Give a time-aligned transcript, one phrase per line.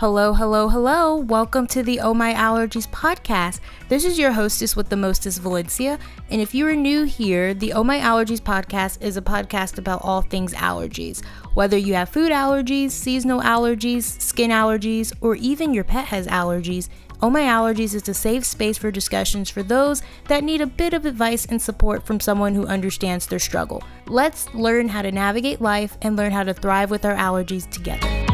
[0.00, 1.14] Hello, hello, hello.
[1.14, 3.60] Welcome to the Oh My Allergies podcast.
[3.90, 5.98] This is your hostess with the mostest, Valencia.
[6.30, 10.00] And if you are new here, the Oh My Allergies podcast is a podcast about
[10.02, 11.22] all things allergies.
[11.52, 16.88] Whether you have food allergies, seasonal allergies, skin allergies, or even your pet has allergies,
[17.20, 20.94] Oh My Allergies is a safe space for discussions for those that need a bit
[20.94, 23.82] of advice and support from someone who understands their struggle.
[24.06, 28.29] Let's learn how to navigate life and learn how to thrive with our allergies together.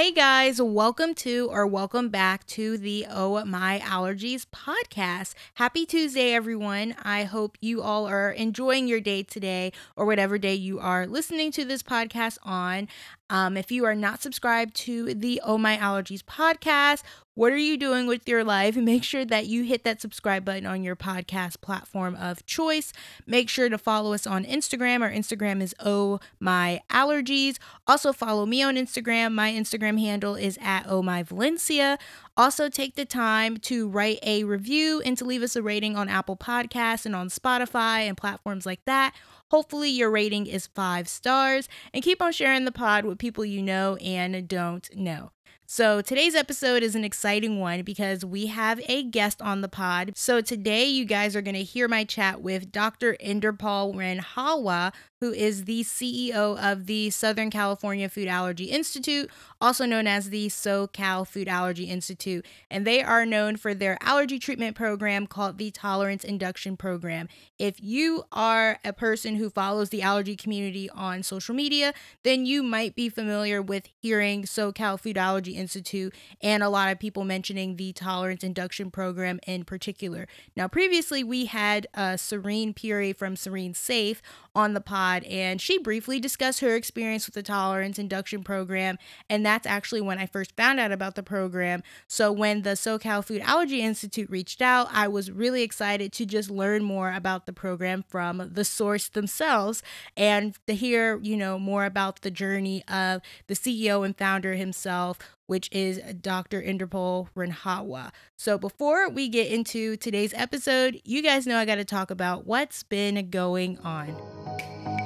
[0.00, 5.34] Hey guys, welcome to or welcome back to the Oh My Allergies podcast.
[5.56, 6.96] Happy Tuesday, everyone.
[7.02, 11.52] I hope you all are enjoying your day today or whatever day you are listening
[11.52, 12.88] to this podcast on.
[13.30, 17.02] Um, if you are not subscribed to the Oh My Allergies podcast,
[17.34, 18.76] what are you doing with your life?
[18.76, 22.92] Make sure that you hit that subscribe button on your podcast platform of choice.
[23.26, 25.00] Make sure to follow us on Instagram.
[25.00, 27.56] Our Instagram is Oh My Allergies.
[27.86, 29.32] Also, follow me on Instagram.
[29.32, 31.98] My Instagram handle is at Oh My Valencia.
[32.36, 36.08] Also, take the time to write a review and to leave us a rating on
[36.08, 39.14] Apple Podcasts and on Spotify and platforms like that.
[39.50, 43.62] Hopefully, your rating is five stars and keep on sharing the pod with people you
[43.62, 45.32] know and don't know.
[45.66, 50.12] So, today's episode is an exciting one because we have a guest on the pod.
[50.16, 53.16] So, today you guys are going to hear my chat with Dr.
[53.24, 60.06] Inderpal Randhawa, who is the CEO of the Southern California Food Allergy Institute, also known
[60.06, 62.46] as the SoCal Food Allergy Institute.
[62.70, 67.28] And they are known for their allergy treatment program called the Tolerance Induction Program.
[67.58, 72.62] If you are a person who follows the allergy community on social media, then you
[72.62, 77.76] might be familiar with hearing SoCal Food Allergy Institute and a lot of people mentioning
[77.76, 80.26] the Tolerance Induction Program in particular.
[80.56, 84.22] Now, previously we had uh, Serene Puri from Serene Safe
[84.54, 88.98] on the pod, and she briefly discussed her experience with the tolerance induction program.
[89.28, 91.82] And that's actually when I first found out about the program.
[92.06, 96.50] So, when the SoCal Food Allergy Institute reached out, I was really excited to just
[96.50, 99.82] learn more about the program from the source themselves
[100.16, 105.18] and to hear, you know, more about the journey of the CEO and founder himself,
[105.50, 106.62] which is Dr.
[106.62, 108.12] Inderpal Randhawa.
[108.36, 112.46] So before we get into today's episode, you guys know I got to talk about
[112.46, 114.99] what's been going on.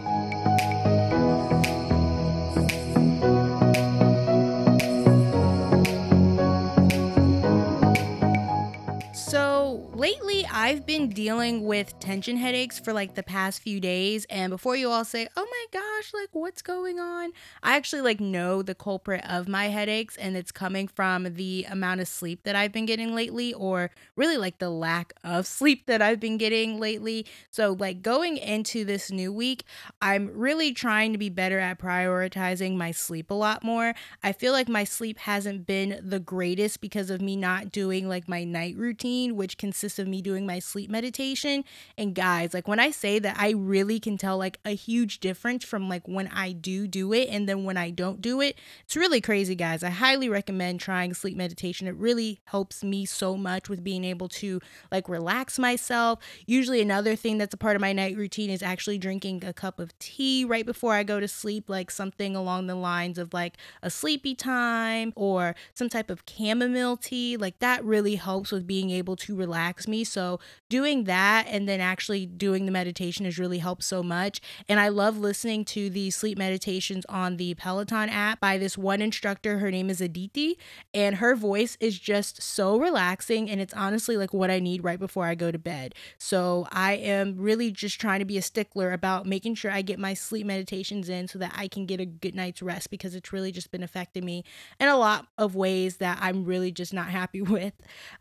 [10.05, 14.27] Lately I've been dealing with tension headaches for like the past few days.
[14.29, 17.33] And before you all say, oh my gosh, like what's going on?
[17.63, 22.03] I actually like know the culprit of my headaches, and it's coming from the amount
[22.03, 26.03] of sleep that I've been getting lately, or really like the lack of sleep that
[26.03, 27.25] I've been getting lately.
[27.51, 29.65] So, like going into this new week,
[30.03, 33.95] I'm really trying to be better at prioritizing my sleep a lot more.
[34.23, 38.29] I feel like my sleep hasn't been the greatest because of me not doing like
[38.29, 41.65] my night routine, which consists of me doing my sleep meditation.
[41.97, 45.65] And guys, like when I say that, I really can tell like a huge difference
[45.65, 48.57] from like when I do do it and then when I don't do it.
[48.85, 49.83] It's really crazy, guys.
[49.83, 51.87] I highly recommend trying sleep meditation.
[51.87, 54.61] It really helps me so much with being able to
[54.91, 56.19] like relax myself.
[56.47, 59.79] Usually, another thing that's a part of my night routine is actually drinking a cup
[59.79, 63.57] of tea right before I go to sleep, like something along the lines of like
[63.83, 67.37] a sleepy time or some type of chamomile tea.
[67.37, 70.05] Like that really helps with being able to relax me.
[70.05, 74.41] So, doing that and then actually doing the meditation has really helped so much.
[74.69, 79.01] And I love listening to the sleep meditations on the Peloton app by this one
[79.01, 79.59] instructor.
[79.59, 80.59] Her name is Aditi,
[80.93, 83.51] and her voice is just so relaxing.
[83.51, 85.95] And it's honestly like what I need right before I go to bed.
[86.19, 89.99] So, I am really just trying to be a stickler about making sure I get
[89.99, 93.33] my sleep meditations in so that I can get a good night's rest because it's
[93.33, 94.45] really just been affecting me
[94.81, 97.75] in a lot of ways that I'm really just not happy with.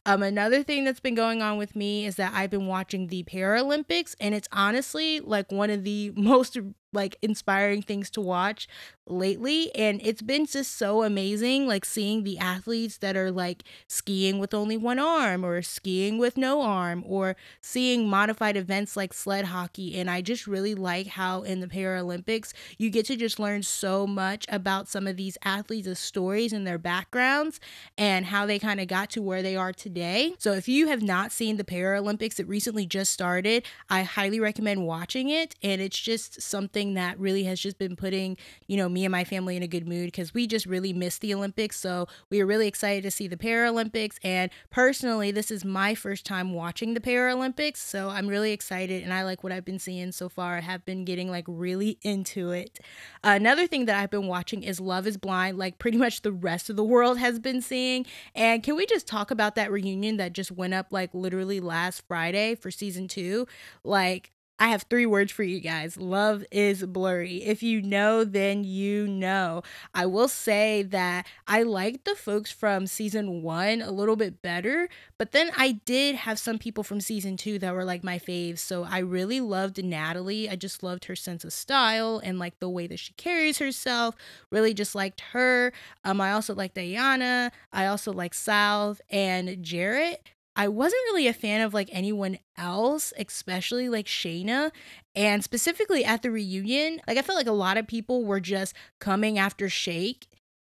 [0.05, 3.23] Um, another thing that's been going on with me is that I've been watching the
[3.23, 6.57] Paralympics, and it's honestly like one of the most
[6.94, 8.67] like inspiring things to watch
[9.05, 14.39] lately and it's been just so amazing like seeing the athletes that are like skiing
[14.39, 19.45] with only one arm or skiing with no arm or seeing modified events like sled
[19.45, 23.61] hockey and I just really like how in the Paralympics you get to just learn
[23.63, 27.59] so much about some of these athletes' stories and their backgrounds
[27.97, 30.33] and how they kind of got to where they are today.
[30.39, 34.85] So if you have not seen the Paralympics it recently just started, I highly recommend
[34.85, 39.05] watching it and it's just something that really has just been putting, you know, me
[39.05, 41.79] and my family in a good mood because we just really missed the Olympics.
[41.79, 44.17] So we were really excited to see the Paralympics.
[44.23, 47.77] And personally, this is my first time watching the Paralympics.
[47.77, 50.57] So I'm really excited and I like what I've been seeing so far.
[50.57, 52.79] I have been getting like really into it.
[53.23, 56.69] Another thing that I've been watching is Love is Blind, like pretty much the rest
[56.69, 58.05] of the world has been seeing.
[58.35, 62.03] And can we just talk about that reunion that just went up like literally last
[62.07, 63.47] Friday for season two?
[63.83, 64.31] Like,
[64.63, 65.98] I have three words for you guys.
[65.98, 67.44] Love is blurry.
[67.44, 69.62] If you know, then you know.
[69.94, 74.88] I will say that I liked the folks from season one a little bit better,
[75.18, 78.60] but then I did have some people from season two that were like my faves.
[78.60, 80.50] So I really loved Natalie.
[80.50, 84.15] I just loved her sense of style and like the way that she carries herself.
[84.50, 85.74] Really just liked her.
[86.06, 87.51] Um, I also liked Diana.
[87.74, 90.32] I also liked Salve and Jarrette.
[90.55, 94.71] I wasn't really a fan of like anyone else, especially like Shaina.
[95.15, 98.75] And specifically at the reunion, like I felt like a lot of people were just
[99.00, 100.27] coming after Shake.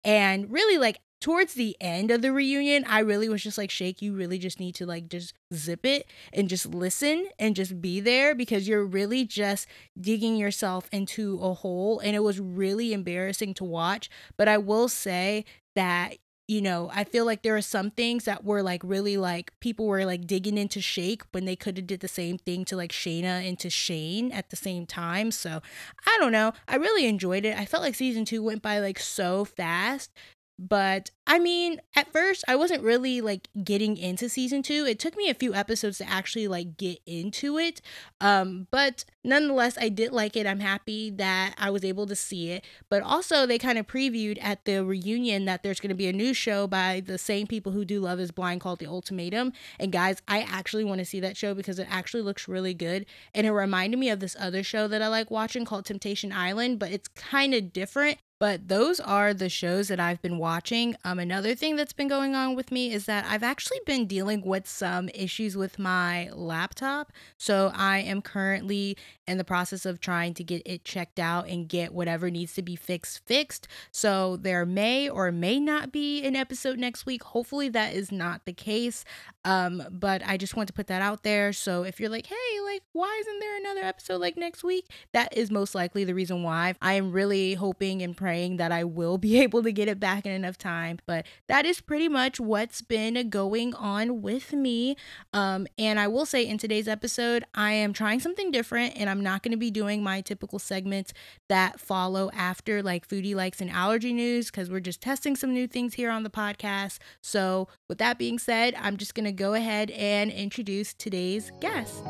[0.03, 4.01] And really, like towards the end of the reunion, I really was just like, Shake,
[4.01, 7.99] you really just need to like just zip it and just listen and just be
[7.99, 9.67] there because you're really just
[9.99, 11.99] digging yourself into a hole.
[11.99, 14.09] And it was really embarrassing to watch.
[14.37, 15.45] But I will say
[15.75, 16.17] that
[16.49, 19.85] you know, I feel like there are some things that were like really like people
[19.85, 22.91] were like digging into Shake when they could have did the same thing to like
[22.91, 25.29] Shaina and to Shayne at the same time.
[25.29, 25.61] So
[26.07, 26.53] I don't know.
[26.67, 27.55] I really enjoyed it.
[27.55, 30.11] I felt like season two went by like so fast
[30.59, 34.85] but I mean, at first I wasn't really like getting into season 2.
[34.85, 37.81] It took me a few episodes to actually like get into it.
[38.19, 40.45] Um but nonetheless I did like it.
[40.45, 42.65] I'm happy that I was able to see it.
[42.89, 46.13] But also they kind of previewed at the reunion that there's going to be a
[46.13, 49.53] new show by the same people who do Love is Blind called The Ultimatum.
[49.79, 53.05] And guys, I actually want to see that show because it actually looks really good
[53.33, 56.79] and it reminded me of this other show that I like watching called Temptation Island,
[56.79, 60.95] but it's kind of different but those are the shows that I've been watching.
[61.03, 64.41] Um, another thing that's been going on with me is that I've actually been dealing
[64.41, 67.11] with some issues with my laptop.
[67.37, 68.95] So I am currently
[69.27, 72.61] in the process of trying to get it checked out and get whatever needs to
[72.61, 73.67] be fixed fixed.
[73.91, 77.23] So there may or may not be an episode next week.
[77.23, 79.03] Hopefully that is not the case.
[79.43, 81.51] Um, but I just want to put that out there.
[81.51, 84.85] So if you're like, hey, like, why isn't there another episode like next week?
[85.11, 86.75] That is most likely the reason why.
[86.81, 90.25] I am really hoping and praying that I will be able to get it back
[90.25, 90.99] in enough time.
[91.05, 94.95] But that is pretty much what's been going on with me.
[95.33, 99.21] Um, and I will say in today's episode, I am trying something different and I'm
[99.21, 101.13] not going to be doing my typical segments
[101.47, 105.67] that follow after like foodie likes and allergy news because we're just testing some new
[105.67, 106.99] things here on the podcast.
[107.21, 112.03] So, with that being said, I'm just going to go ahead and introduce today's guest.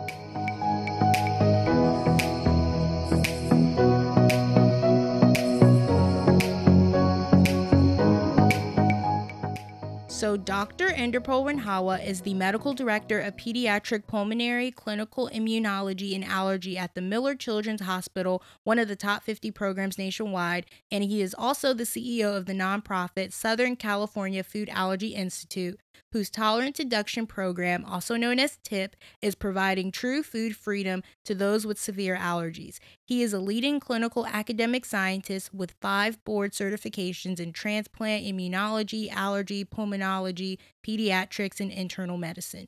[10.20, 10.90] So, Dr.
[10.90, 17.00] Inderpal Randhawa is the medical director of pediatric pulmonary clinical immunology and allergy at the
[17.00, 21.86] Miller Children's Hospital, one of the top 50 programs nationwide, and he is also the
[21.86, 25.80] CEO of the nonprofit Southern California Food Allergy Institute,
[26.12, 31.66] whose tolerance induction program, also known as TIP, is providing true food freedom to those
[31.66, 32.80] with severe allergies.
[33.06, 39.66] He is a leading clinical academic scientist with five board certifications in transplant, immunology, allergy,
[39.66, 42.68] pulmonology, pediatrics, and internal medicine.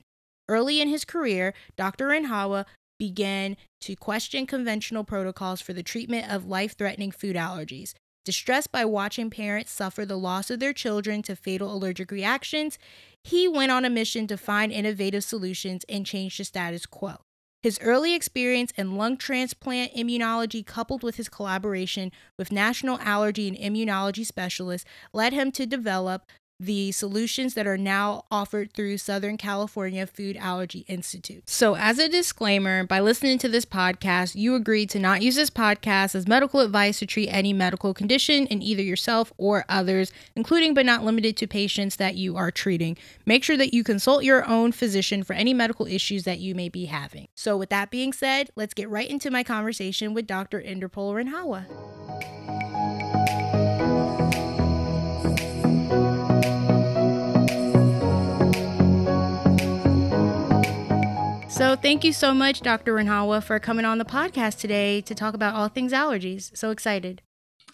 [0.49, 2.09] Early in his career, Dr.
[2.09, 2.65] Randhawa
[2.99, 7.93] began to question conventional protocols for the treatment of life threatening food allergies.
[8.23, 12.77] Distressed by watching parents suffer the loss of their children to fatal allergic reactions,
[13.23, 17.17] he went on a mission to find innovative solutions and change the status quo.
[17.63, 23.57] His early experience in lung transplant immunology, coupled with his collaboration with national allergy and
[23.57, 26.25] immunology specialists, led him to develop
[26.61, 31.49] the solutions that are now offered through Southern California Food Allergy Institute.
[31.49, 35.49] So, as a disclaimer, by listening to this podcast, you agree to not use this
[35.49, 40.75] podcast as medical advice to treat any medical condition in either yourself or others, including
[40.75, 42.95] but not limited to patients that you are treating.
[43.25, 46.69] Make sure that you consult your own physician for any medical issues that you may
[46.69, 47.27] be having.
[47.33, 50.61] So, with that being said, let's get right into my conversation with Dr.
[50.61, 52.40] Inderpal Randhawa.
[61.61, 62.95] So, thank you so much, Dr.
[62.95, 66.49] Randhawa, for coming on the podcast today to talk about all things allergies.
[66.57, 67.21] So excited.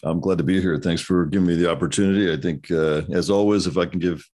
[0.04, 0.78] I'm glad to be here.
[0.78, 2.30] Thanks for giving me the opportunity.
[2.30, 4.30] I think, uh, as always, if I can give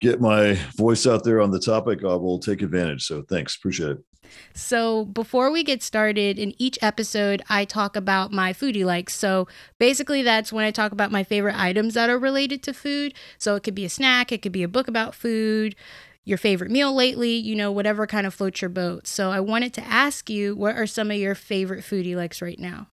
[0.00, 3.02] get my voice out there on the topic, I will take advantage.
[3.02, 3.56] So, thanks.
[3.56, 3.98] Appreciate it.
[4.54, 9.16] So, before we get started, in each episode, I talk about my foodie likes.
[9.16, 9.48] So,
[9.80, 13.14] basically, that's when I talk about my favorite items that are related to food.
[13.36, 15.74] So, it could be a snack, it could be a book about food,
[16.30, 19.06] your favorite meal lately, you know, whatever kind of floats your boat.
[19.06, 22.58] So, I wanted to ask you, what are some of your favorite foodie likes right
[22.58, 22.88] now?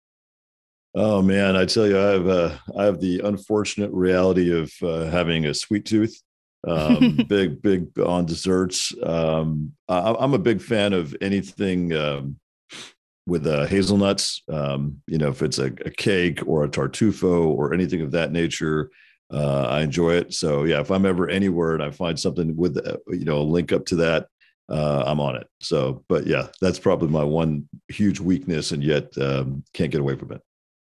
[0.97, 5.07] Oh man, I tell you, I have uh, I have the unfortunate reality of uh,
[5.11, 6.23] having a sweet tooth.
[6.67, 8.93] Um, big, big on desserts.
[9.03, 12.37] Um, I, am a big fan of anything um,
[13.27, 14.43] with uh, hazelnuts.
[14.49, 18.33] Um, you know, if it's a, a, cake or a tartufo or anything of that
[18.33, 18.91] nature,
[19.31, 20.35] uh, I enjoy it.
[20.35, 23.43] So yeah, if I'm ever anywhere and I find something with uh, you know a
[23.43, 24.29] link up to that,
[24.69, 25.49] uh, I'm on it.
[25.61, 30.17] So, but yeah, that's probably my one huge weakness, and yet um, can't get away
[30.17, 30.43] from it.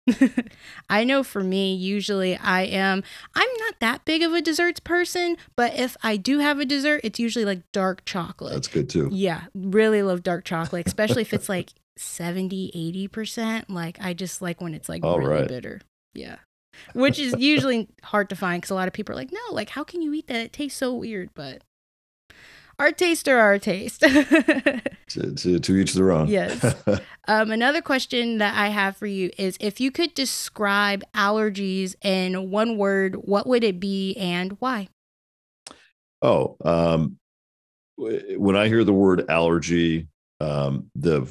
[0.90, 3.04] I know for me, usually I am,
[3.36, 7.02] I'm not that big of a desserts person, but if I do have a dessert,
[7.04, 8.54] it's usually like dark chocolate.
[8.54, 9.10] That's good too.
[9.12, 13.66] Yeah, really love dark chocolate, especially if it's like 70, 80%.
[13.70, 15.48] Like I just like when it's like All really right.
[15.48, 15.82] bitter.
[16.14, 16.38] Yeah.
[16.94, 19.70] Which is usually hard to find because a lot of people are like, no, like,
[19.70, 20.38] how can you eat that?
[20.38, 21.30] It tastes so weird.
[21.34, 21.64] But
[22.80, 24.02] our taste or our taste.
[24.02, 26.28] to, to, to, each their own.
[26.28, 26.76] Yes.
[27.28, 32.50] um, another question that I have for you is if you could describe allergies in
[32.50, 34.90] one word, what would it be and why?
[36.22, 37.18] Oh, um,
[37.98, 40.08] when I hear the word allergy,
[40.40, 41.28] um, the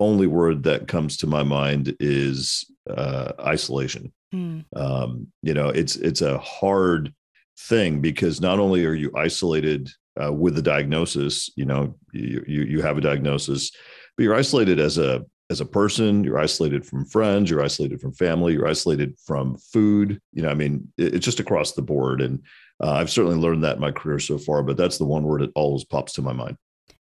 [0.00, 4.12] only word that comes to my mind is uh, isolation.
[4.34, 4.64] Mm.
[4.76, 7.12] Um, you know, it's it's a hard
[7.58, 9.90] thing because not only are you isolated
[10.22, 11.50] uh, with the diagnosis.
[11.56, 13.70] You know, you, you you have a diagnosis,
[14.16, 16.24] but you're isolated as a as a person.
[16.24, 17.50] You're isolated from friends.
[17.50, 18.52] You're isolated from family.
[18.52, 20.20] You're isolated from food.
[20.32, 22.20] You know, I mean, it, it's just across the board.
[22.20, 22.42] And
[22.82, 24.62] uh, I've certainly learned that in my career so far.
[24.62, 26.56] But that's the one word that always pops to my mind.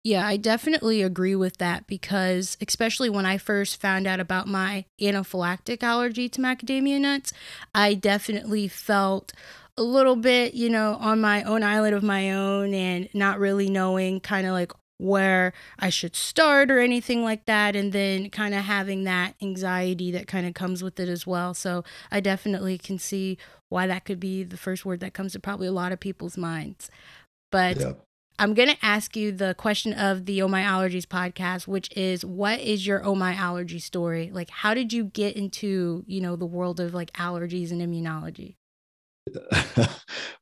[0.03, 4.83] Yeah, I definitely agree with that because, especially when I first found out about my
[4.99, 7.31] anaphylactic allergy to macadamia nuts,
[7.73, 9.31] I definitely felt
[9.77, 13.69] a little bit, you know, on my own island of my own and not really
[13.69, 17.73] knowing kind of like where I should start or anything like that.
[17.73, 21.53] And then kind of having that anxiety that kind of comes with it as well.
[21.53, 23.37] So I definitely can see
[23.69, 26.37] why that could be the first word that comes to probably a lot of people's
[26.37, 26.89] minds.
[27.51, 27.93] But yeah.
[28.39, 32.25] I'm going to ask you the question of the Oh My Allergies podcast, which is
[32.25, 34.31] what is your Oh My Allergy story?
[34.33, 38.55] Like, how did you get into, you know, the world of like allergies and immunology?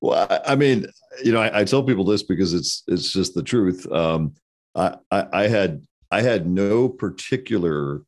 [0.02, 0.88] well, I, mean,
[1.24, 3.90] you know, I, I, tell people this because it's it's just the truth.
[3.92, 4.34] Um,
[4.74, 8.02] I, I, I had I had no particular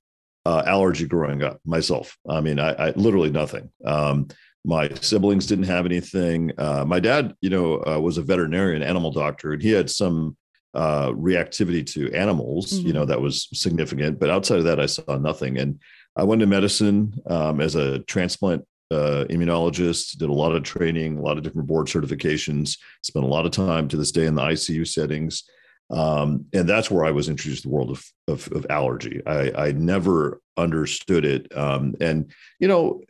[0.46, 2.18] uh, allergy growing up myself.
[2.28, 3.70] I mean, I, I literally nothing.
[3.86, 4.28] Um,
[4.66, 6.52] my siblings didn't have anything.
[6.58, 10.38] Uh, my dad, you know, uh, was a veterinarian, animal doctor, and he had some
[10.74, 12.72] uh, reactivity to animals.
[12.72, 12.88] Mm-hmm.
[12.88, 13.10] You know, mm-hmm.
[13.10, 14.20] that was significant.
[14.20, 15.58] But outside of that, I saw nothing.
[15.58, 15.80] And
[16.16, 21.18] I went to medicine um, as a transplant uh, immunologist, did a lot of training,
[21.18, 24.36] a lot of different board certifications, spent a lot of time to this day in
[24.36, 25.44] the ICU settings.
[25.90, 29.22] Um, and that's where I was introduced to the world of, of, of allergy.
[29.28, 31.56] I, I, never understood it.
[31.56, 33.02] Um, and, you know,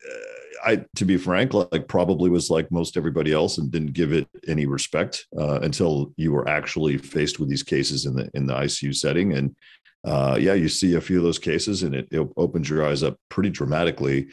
[0.66, 4.28] I, to be frank, like probably was like most everybody else and didn't give it
[4.48, 8.54] any respect uh, until you were actually faced with these cases in the, in the
[8.54, 9.34] ICU setting.
[9.34, 9.56] And
[10.04, 13.04] uh, yeah, you see a few of those cases and it, it opens your eyes
[13.04, 14.28] up pretty dramatically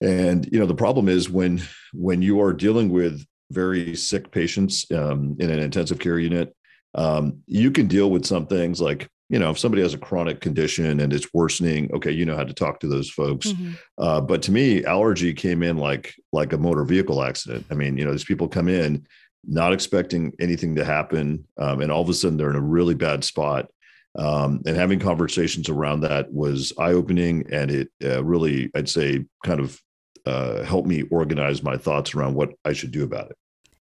[0.00, 1.62] and you know the problem is when
[1.92, 6.54] when you are dealing with very sick patients um, in an intensive care unit
[6.94, 10.40] um, you can deal with some things like you know if somebody has a chronic
[10.40, 13.48] condition and it's worsening okay you know how to talk to those folks.
[13.48, 13.72] Mm-hmm.
[13.98, 17.66] uh, but to me allergy came in like like a motor vehicle accident.
[17.70, 19.06] I mean you know these people come in
[19.46, 22.94] not expecting anything to happen um, and all of a sudden they're in a really
[22.94, 23.68] bad spot.
[24.16, 29.58] Um, and having conversations around that was eye-opening and it uh, really i'd say kind
[29.58, 29.80] of
[30.24, 33.36] uh, helped me organize my thoughts around what i should do about it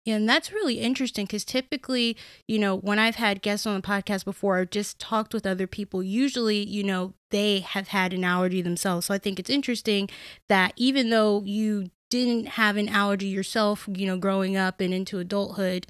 [0.06, 4.24] and that's really interesting because typically, you know, when I've had guests on the podcast
[4.24, 6.02] before, I've just talked with other people.
[6.02, 9.06] Usually, you know, they have had an allergy themselves.
[9.06, 10.08] So I think it's interesting
[10.48, 15.18] that even though you didn't have an allergy yourself, you know, growing up and into
[15.18, 15.86] adulthood,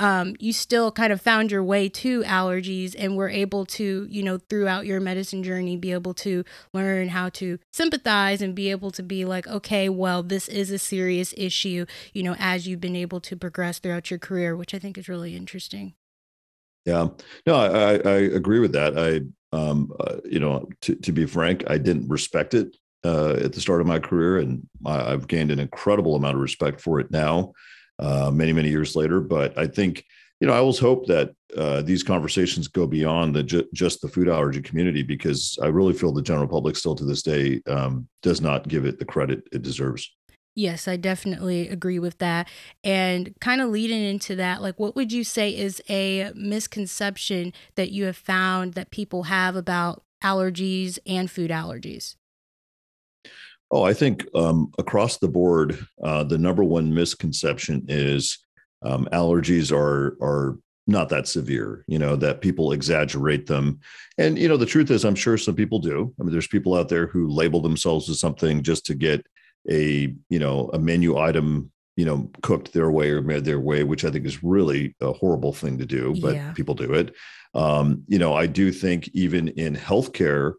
[0.00, 4.22] um, you still kind of found your way to allergies and were able to, you
[4.22, 8.90] know, throughout your medicine journey, be able to learn how to sympathize and be able
[8.90, 12.96] to be like, okay, well, this is a serious issue, you know, as you've been
[12.96, 15.94] able to progress throughout your career, which I think is really interesting.
[16.86, 17.08] Yeah,
[17.46, 18.98] no, I, I agree with that.
[18.98, 19.20] I,
[19.54, 23.60] um, uh, you know, to, to be frank, I didn't respect it uh, at the
[23.60, 27.10] start of my career, and I, have gained an incredible amount of respect for it
[27.10, 27.52] now,
[27.98, 29.20] uh, many many years later.
[29.20, 30.04] But I think
[30.40, 34.08] you know, I always hope that uh, these conversations go beyond the ju- just the
[34.08, 38.08] food allergy community because I really feel the general public still to this day um,
[38.22, 40.10] does not give it the credit it deserves.
[40.56, 42.48] Yes, I definitely agree with that.
[42.82, 47.92] And kind of leading into that, like what would you say is a misconception that
[47.92, 52.16] you have found that people have about allergies and food allergies?
[53.70, 58.38] Oh, I think um, across the board, uh, the number one misconception is
[58.82, 61.84] um, allergies are are not that severe.
[61.86, 63.80] You know that people exaggerate them,
[64.18, 66.12] and you know the truth is, I'm sure some people do.
[66.18, 69.24] I mean, there's people out there who label themselves as something just to get
[69.68, 73.84] a you know a menu item you know cooked their way or made their way
[73.84, 76.52] which i think is really a horrible thing to do but yeah.
[76.52, 77.14] people do it
[77.54, 80.54] um, you know i do think even in healthcare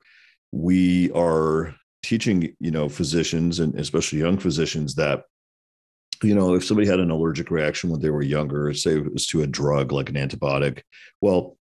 [0.52, 5.24] we are teaching you know physicians and especially young physicians that
[6.24, 9.28] you know if somebody had an allergic reaction when they were younger say it was
[9.28, 10.82] to a drug like an antibiotic
[11.22, 11.58] well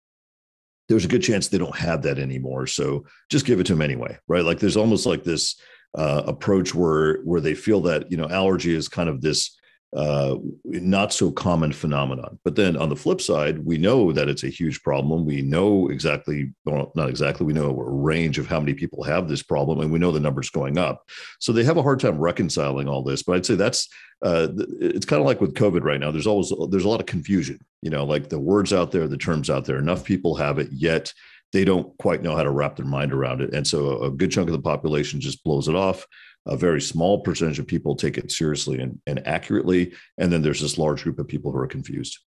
[0.88, 2.66] there's a good chance they don't have that anymore.
[2.66, 4.44] So just give it to them anyway right?
[4.44, 5.60] Like there's almost like this
[5.96, 9.56] uh, approach where where they feel that you know allergy is kind of this
[9.94, 12.38] uh, not so common phenomenon.
[12.44, 15.24] But then on the flip side, we know that it's a huge problem.
[15.24, 19.28] We know exactly, well, not exactly, we know a range of how many people have
[19.28, 21.08] this problem, and we know the numbers going up.
[21.38, 23.22] So they have a hard time reconciling all this.
[23.22, 23.88] But I'd say that's
[24.22, 24.48] uh,
[24.80, 26.10] it's kind of like with COVID right now.
[26.10, 27.58] There's always there's a lot of confusion.
[27.82, 29.78] You know, like the words out there, the terms out there.
[29.78, 31.12] Enough people have it, yet
[31.52, 33.54] they don't quite know how to wrap their mind around it.
[33.54, 36.06] And so a good chunk of the population just blows it off.
[36.46, 39.92] A very small percentage of people take it seriously and, and accurately.
[40.18, 42.18] And then there's this large group of people who are confused.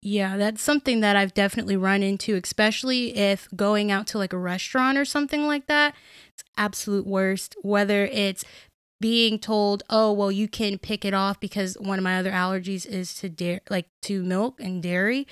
[0.00, 4.38] Yeah, that's something that I've definitely run into, especially if going out to like a
[4.38, 5.94] restaurant or something like that.
[6.34, 7.56] It's absolute worst.
[7.62, 8.44] Whether it's
[9.04, 12.86] being told, "Oh, well, you can pick it off because one of my other allergies
[12.86, 15.26] is to dairy, like to milk and dairy,"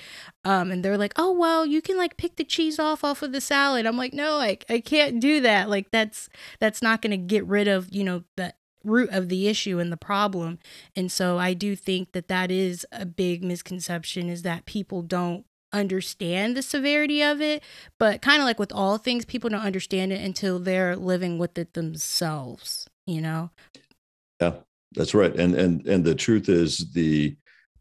[0.45, 3.31] um, and they're like, "Oh, well, you can like pick the cheese off off of
[3.31, 5.71] the salad." I'm like, "No, I I can't do that.
[5.71, 8.53] Like that's that's not going to get rid of you know the
[8.83, 10.59] root of the issue and the problem."
[10.95, 15.45] And so I do think that that is a big misconception is that people don't
[15.71, 17.63] understand the severity of it
[17.97, 21.57] but kind of like with all things people don't understand it until they're living with
[21.57, 23.49] it themselves you know?
[24.39, 24.53] Yeah
[24.95, 27.35] that's right and and and the truth is the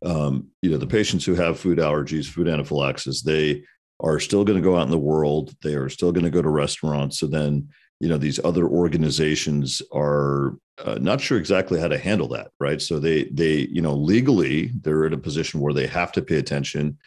[0.04, 3.62] um, you know the patients who have food allergies food anaphylaxis they
[4.00, 6.42] are still going to go out in the world they are still going to go
[6.42, 7.68] to restaurants so then
[8.00, 12.82] you know these other organizations are uh, not sure exactly how to handle that right?
[12.82, 16.38] So they they you know legally they're in a position where they have to pay
[16.38, 16.98] attention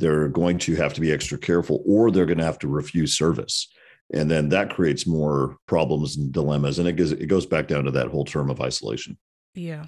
[0.00, 3.16] they're going to have to be extra careful or they're going to have to refuse
[3.16, 3.68] service
[4.12, 7.84] and then that creates more problems and dilemmas and it goes it goes back down
[7.84, 9.16] to that whole term of isolation.
[9.54, 9.86] Yeah.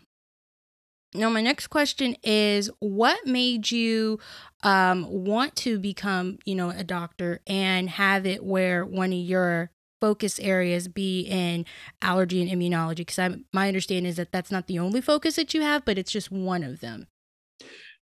[1.15, 4.19] Now my next question is what made you
[4.63, 9.71] um, want to become you know a doctor and have it where one of your
[10.01, 11.65] focus areas be in
[12.01, 12.97] allergy and immunology?
[12.97, 16.13] Because my understanding is that that's not the only focus that you have but it's
[16.13, 17.07] just one of them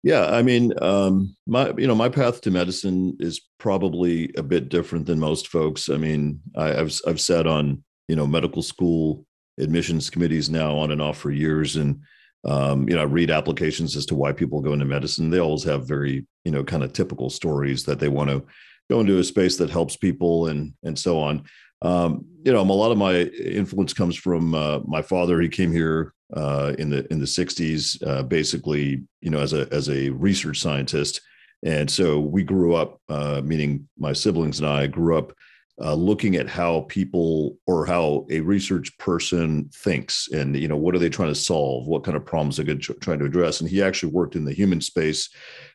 [0.04, 4.68] yeah, I mean, um, my you know my path to medicine is probably a bit
[4.68, 5.88] different than most folks.
[5.88, 9.24] I mean, I, have I've sat on you know medical school
[9.58, 12.02] admissions committees now on and off for years, and
[12.44, 15.30] um, you know I read applications as to why people go into medicine.
[15.30, 18.44] They always have very you know kind of typical stories that they want to
[18.90, 21.44] go into a space that helps people and and so on.
[21.80, 25.40] Um, you know, a lot of my influence comes from uh, my father.
[25.40, 29.68] He came here uh, in the in the 60s, uh, basically, you know, as a
[29.73, 31.20] as a research scientist.
[31.62, 35.33] And so we grew up, uh, meaning my siblings and I grew up
[35.81, 40.94] uh, looking at how people or how a research person thinks, and you know, what
[40.94, 41.88] are they trying to solve?
[41.88, 43.61] What kind of problems they're trying to address?
[43.61, 45.29] And he actually worked in the human space,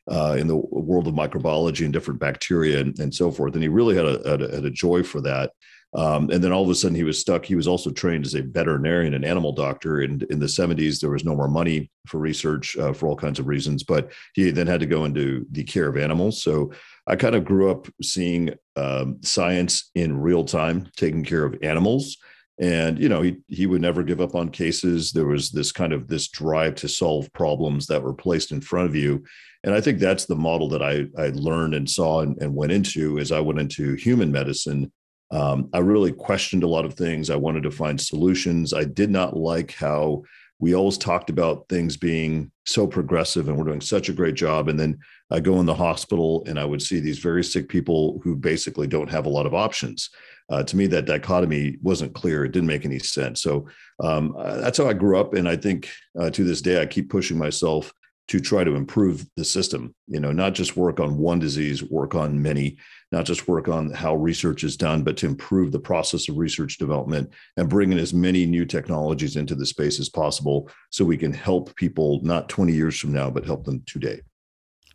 [0.09, 3.55] uh, in the world of microbiology and different bacteria and, and so forth.
[3.55, 5.51] And he really had a, had a, had a joy for that.
[5.95, 7.43] Um, and then all of a sudden he was stuck.
[7.43, 10.01] He was also trained as a veterinarian and animal doctor.
[10.01, 13.39] And in the 70s, there was no more money for research uh, for all kinds
[13.39, 16.43] of reasons, but he then had to go into the care of animals.
[16.43, 16.71] So
[17.07, 22.17] I kind of grew up seeing um, science in real time, taking care of animals.
[22.61, 25.11] And you know, he he would never give up on cases.
[25.11, 28.89] There was this kind of this drive to solve problems that were placed in front
[28.89, 29.23] of you.
[29.63, 32.73] And I think that's the model that I I learned and saw and, and went
[32.73, 34.91] into as I went into human medicine
[35.31, 37.29] um, I really questioned a lot of things.
[37.29, 38.73] I wanted to find solutions.
[38.73, 40.23] I did not like how
[40.59, 44.67] we always talked about things being so progressive and we're doing such a great job.
[44.67, 44.99] And then
[45.31, 48.85] I go in the hospital and I would see these very sick people who basically
[48.85, 50.09] don't have a lot of options.
[50.49, 52.43] Uh, to me, that dichotomy wasn't clear.
[52.43, 53.41] It didn't make any sense.
[53.41, 53.67] So
[54.03, 55.33] um, uh, that's how I grew up.
[55.33, 55.89] And I think
[56.19, 57.93] uh, to this day, I keep pushing myself
[58.29, 62.15] to try to improve the system you know not just work on one disease work
[62.15, 62.77] on many
[63.11, 66.77] not just work on how research is done but to improve the process of research
[66.77, 71.17] development and bring in as many new technologies into the space as possible so we
[71.17, 74.21] can help people not 20 years from now but help them today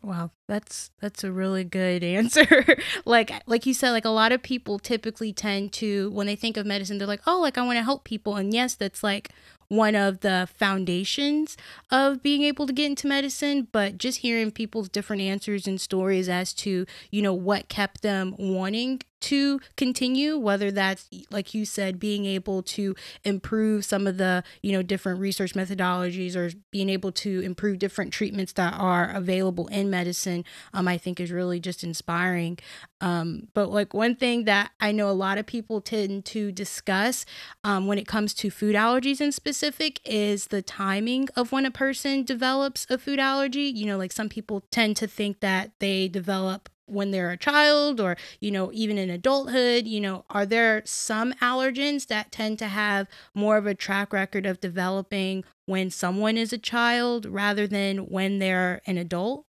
[0.05, 2.63] Wow, that's that's a really good answer.
[3.05, 6.57] like like you said, like a lot of people typically tend to when they think
[6.57, 9.31] of medicine, they're like, oh, like I want to help people, and yes, that's like
[9.75, 11.57] one of the foundations
[11.91, 16.29] of being able to get into medicine but just hearing people's different answers and stories
[16.29, 21.99] as to you know what kept them wanting to continue whether that's like you said
[21.99, 27.11] being able to improve some of the you know different research methodologies or being able
[27.11, 31.83] to improve different treatments that are available in medicine um, i think is really just
[31.83, 32.57] inspiring.
[33.01, 37.25] Um, but like one thing that i know a lot of people tend to discuss
[37.63, 41.71] um, when it comes to food allergies in specific is the timing of when a
[41.71, 43.63] person develops a food allergy.
[43.63, 47.99] You know like some people tend to think that they develop when they're a child
[47.99, 52.67] or you know even in adulthood you know are there some allergens that tend to
[52.67, 57.97] have more of a track record of developing when someone is a child rather than
[57.97, 59.45] when they're an adult?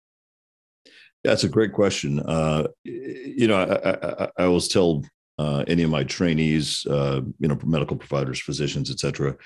[1.25, 2.21] That's a great question.
[2.21, 5.03] Uh, you know i, I, I always tell
[5.39, 9.37] uh, any of my trainees uh, you know medical providers physicians etc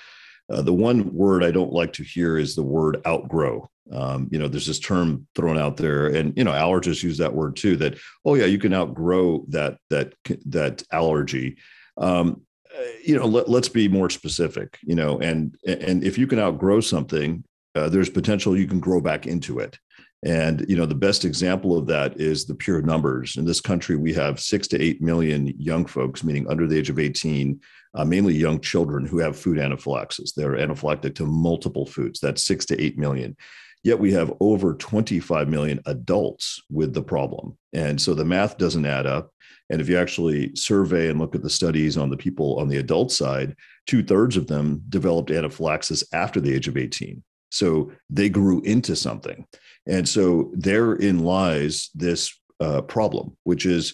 [0.49, 3.69] uh, the one word I don't like to hear is the word outgrow.
[3.91, 7.33] Um, you know, there's this term thrown out there, and you know, allergists use that
[7.33, 7.75] word too.
[7.77, 10.13] That oh yeah, you can outgrow that that
[10.45, 11.57] that allergy.
[11.97, 12.41] Um,
[12.77, 14.77] uh, you know, let, us be more specific.
[14.83, 17.43] You know, and and if you can outgrow something,
[17.75, 19.77] uh, there's potential you can grow back into it.
[20.23, 23.37] And you know, the best example of that is the pure numbers.
[23.37, 26.89] In this country, we have six to eight million young folks, meaning under the age
[26.89, 27.59] of 18,
[27.93, 30.33] uh, mainly young children who have food anaphylaxis.
[30.33, 32.19] They're anaphylactic to multiple foods.
[32.19, 33.37] That's six to eight million.
[33.83, 37.57] Yet we have over 25 million adults with the problem.
[37.71, 39.31] And so the math doesn't add up.
[39.69, 42.77] And if you actually survey and look at the studies on the people on the
[42.77, 43.55] adult side,
[43.85, 47.23] two thirds of them developed anaphylaxis after the age of 18.
[47.49, 49.45] So they grew into something.
[49.87, 53.93] And so therein lies this uh, problem, which is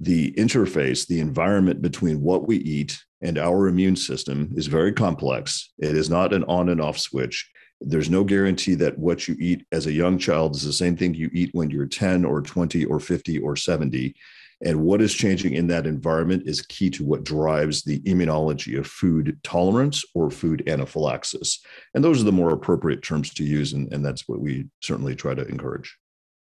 [0.00, 5.72] the interface, the environment between what we eat and our immune system is very complex.
[5.78, 7.48] It is not an on and off switch.
[7.80, 11.14] There's no guarantee that what you eat as a young child is the same thing
[11.14, 14.14] you eat when you're 10 or 20 or 50 or 70.
[14.64, 18.86] And what is changing in that environment is key to what drives the immunology of
[18.86, 21.60] food tolerance or food anaphylaxis.
[21.94, 23.72] And those are the more appropriate terms to use.
[23.72, 25.96] And, and that's what we certainly try to encourage.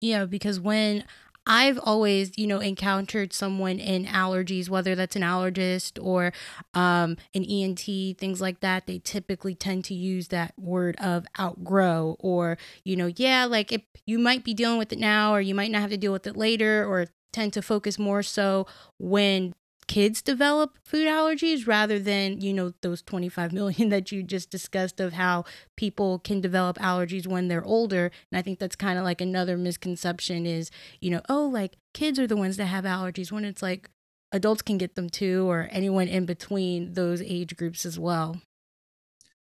[0.02, 1.06] Yeah, because when
[1.48, 6.34] I've always, you know, encountered someone in allergies, whether that's an allergist or
[6.74, 7.82] um, an ENT,
[8.18, 8.86] things like that.
[8.86, 13.82] They typically tend to use that word of outgrow, or, you know, yeah, like if
[14.06, 16.28] you might be dealing with it now, or you might not have to deal with
[16.28, 18.68] it later, or tend to focus more so
[19.00, 19.54] when
[19.88, 25.00] kids develop food allergies rather than you know those 25 million that you just discussed
[25.00, 25.44] of how
[25.76, 28.12] people can develop allergies when they're older.
[28.32, 32.20] And i think that's kind of like another misconception is you know oh like kids
[32.20, 33.90] are the ones that have allergies when it's like
[34.32, 38.40] adults can get them too or anyone in between those age groups as well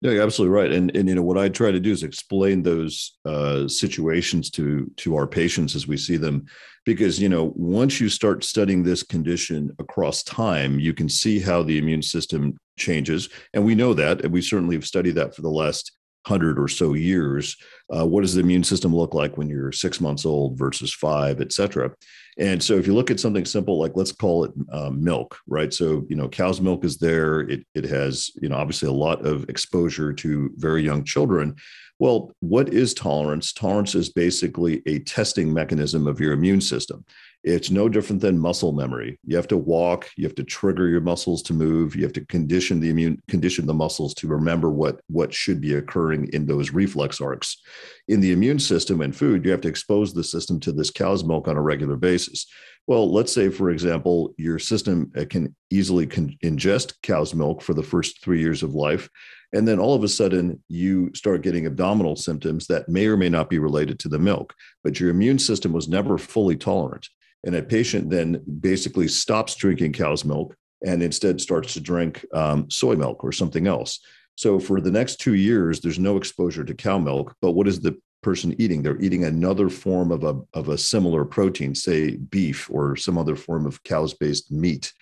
[0.05, 0.71] no, you're absolutely right.
[0.71, 4.91] And and you know what I try to do is explain those uh, situations to
[4.99, 6.45] to our patients as we see them,
[6.85, 11.63] because you know once you start studying this condition across time, you can see how
[11.63, 15.41] the immune system changes, and we know that, and we certainly have studied that for
[15.41, 15.93] the last
[16.27, 17.57] hundred or so years.
[17.95, 21.41] Uh, what does the immune system look like when you're six months old versus five,
[21.41, 21.91] et cetera?
[22.39, 25.73] And so if you look at something simple, like let's call it um, milk, right?
[25.73, 27.41] So, you know, cow's milk is there.
[27.41, 31.55] It, it has, you know, obviously a lot of exposure to very young children.
[32.01, 33.53] Well, what is tolerance?
[33.53, 37.05] Tolerance is basically a testing mechanism of your immune system.
[37.45, 39.19] It's no different than muscle memory.
[39.27, 42.25] You have to walk, you have to trigger your muscles to move, you have to
[42.25, 46.71] condition the immune condition the muscles to remember what what should be occurring in those
[46.71, 47.61] reflex arcs.
[48.09, 51.23] In the immune system and food, you have to expose the system to this cow's
[51.23, 52.47] milk on a regular basis.
[52.87, 57.75] Well, let's say, for example, your system uh, can easily con- ingest cow's milk for
[57.75, 59.11] the first three years of life.
[59.53, 63.29] And then all of a sudden, you start getting abdominal symptoms that may or may
[63.29, 67.07] not be related to the milk, but your immune system was never fully tolerant.
[67.45, 72.71] And a patient then basically stops drinking cow's milk and instead starts to drink um,
[72.71, 74.01] soy milk or something else.
[74.37, 77.35] So for the next two years, there's no exposure to cow milk.
[77.41, 78.83] But what is the person eating?
[78.83, 83.37] They're eating another form of a, of a similar protein, say beef or some other
[83.37, 84.93] form of cows based meat.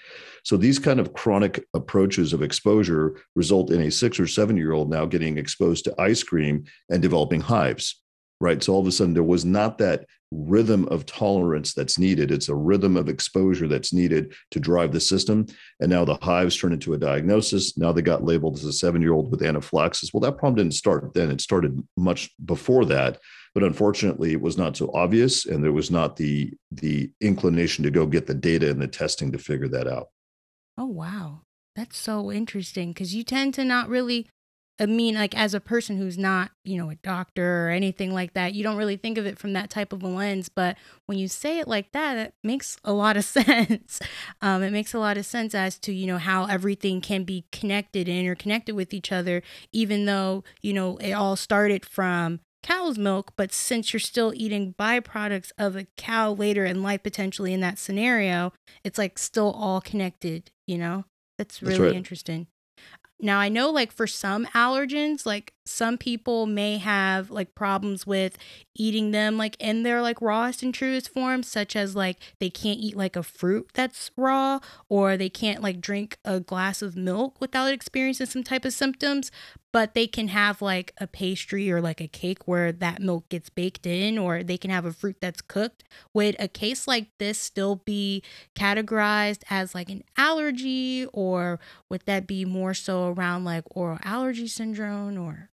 [0.44, 4.72] So these kind of chronic approaches of exposure result in a six or seven year
[4.72, 8.02] old now getting exposed to ice cream and developing hives
[8.42, 8.62] right?
[8.62, 12.30] So all of a sudden there was not that rhythm of tolerance that's needed.
[12.30, 15.46] It's a rhythm of exposure that's needed to drive the system.
[15.80, 17.76] And now the hives turn into a diagnosis.
[17.76, 20.12] Now they got labeled as a seven year old with anaphylaxis.
[20.12, 23.20] Well, that problem didn't start then, it started much before that.
[23.54, 27.90] But unfortunately, it was not so obvious, and there was not the the inclination to
[27.90, 30.08] go get the data and the testing to figure that out.
[30.78, 31.42] Oh wow,
[31.76, 34.26] that's so interesting because you tend to not really
[34.80, 38.32] I mean, like as a person who's not, you know, a doctor or anything like
[38.34, 40.48] that, you don't really think of it from that type of a lens.
[40.48, 44.00] But when you say it like that, it makes a lot of sense.
[44.40, 47.44] Um, it makes a lot of sense as to, you know, how everything can be
[47.52, 52.96] connected and interconnected with each other, even though, you know, it all started from cow's
[52.96, 53.32] milk.
[53.36, 57.78] But since you're still eating byproducts of a cow later in life, potentially in that
[57.78, 58.52] scenario,
[58.84, 61.04] it's like still all connected, you know?
[61.38, 61.94] That's really That's right.
[61.94, 62.46] interesting.
[63.22, 68.36] Now, I know like for some allergens, like some people may have like problems with
[68.74, 72.80] eating them like in their like rawest and truest form, such as like they can't
[72.80, 77.40] eat like a fruit that's raw or they can't like drink a glass of milk
[77.40, 79.30] without experiencing some type of symptoms
[79.72, 83.48] but they can have like a pastry or like a cake where that milk gets
[83.48, 85.84] baked in, or they can have a fruit that's cooked.
[86.12, 88.22] Would a case like this still be
[88.54, 94.46] categorized as like an allergy, or would that be more so around like oral allergy
[94.46, 95.48] syndrome or?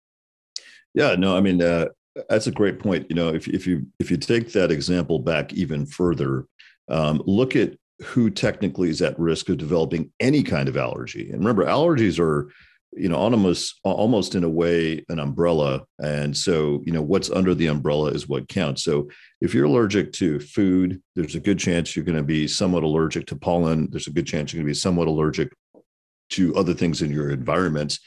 [0.96, 1.88] Yeah, no, I mean, uh,
[2.30, 3.06] that's a great point.
[3.10, 6.46] You know, if, if you if you take that example back even further,
[6.88, 11.30] um, look at who technically is at risk of developing any kind of allergy.
[11.30, 12.50] And remember, allergies are
[12.92, 17.54] you know almost almost in a way an umbrella and so you know what's under
[17.54, 19.10] the umbrella is what counts so
[19.42, 23.26] if you're allergic to food there's a good chance you're going to be somewhat allergic
[23.26, 25.52] to pollen there's a good chance you're going to be somewhat allergic
[26.30, 27.98] to other things in your environment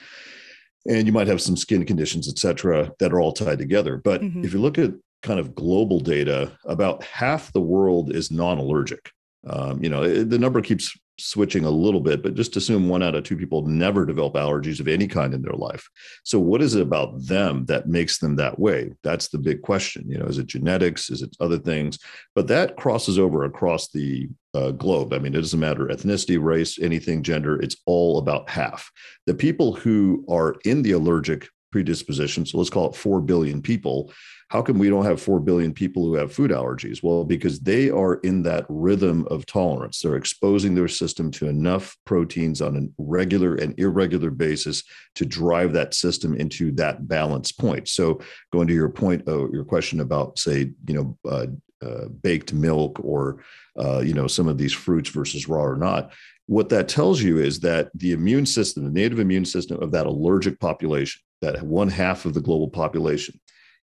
[0.88, 4.22] and you might have some skin conditions et cetera that are all tied together but
[4.22, 4.44] mm-hmm.
[4.44, 9.12] if you look at kind of global data about half the world is non-allergic
[9.48, 13.16] um, you know the number keeps switching a little bit, but just assume one out
[13.16, 15.88] of two people never develop allergies of any kind in their life.
[16.24, 18.94] So, what is it about them that makes them that way?
[19.04, 20.10] That's the big question.
[20.10, 21.10] You know, is it genetics?
[21.10, 22.00] Is it other things?
[22.36, 25.14] But that crosses over across the uh, globe.
[25.14, 27.60] I mean, it doesn't matter ethnicity, race, anything, gender.
[27.62, 28.92] It's all about half.
[29.26, 34.12] The people who are in the allergic predisposition, so let's call it 4 billion people,
[34.50, 37.04] how come we don't have 4 billion people who have food allergies?
[37.04, 40.00] Well, because they are in that rhythm of tolerance.
[40.00, 44.84] They're exposing their system to enough proteins on a regular and irregular basis
[45.16, 47.88] to drive that system into that balance point.
[47.88, 51.46] So, going to your point, uh, your question about, say, you know, uh,
[51.82, 53.44] uh, baked milk or,
[53.80, 56.12] uh, you know, some of these fruits versus raw or not.
[56.48, 60.08] What that tells you is that the immune system, the native immune system of that
[60.08, 63.40] allergic population, that one half of the global population,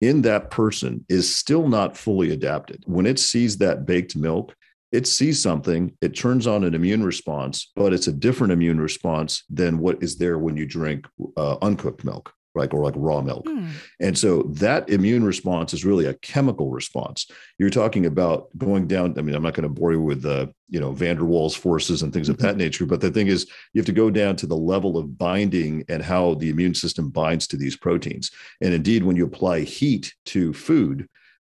[0.01, 2.83] in that person is still not fully adapted.
[2.85, 4.55] When it sees that baked milk,
[4.91, 9.43] it sees something, it turns on an immune response, but it's a different immune response
[9.49, 13.45] than what is there when you drink uh, uncooked milk like or like raw milk.
[13.45, 13.69] Mm.
[13.99, 17.27] And so that immune response is really a chemical response.
[17.57, 19.17] You're talking about going down.
[19.17, 21.57] I mean, I'm not going to bore you with the you know van der Waals
[21.57, 22.57] forces and things of that mm-hmm.
[22.57, 25.83] nature, but the thing is, you have to go down to the level of binding
[25.89, 28.31] and how the immune system binds to these proteins.
[28.61, 31.07] And indeed, when you apply heat to food,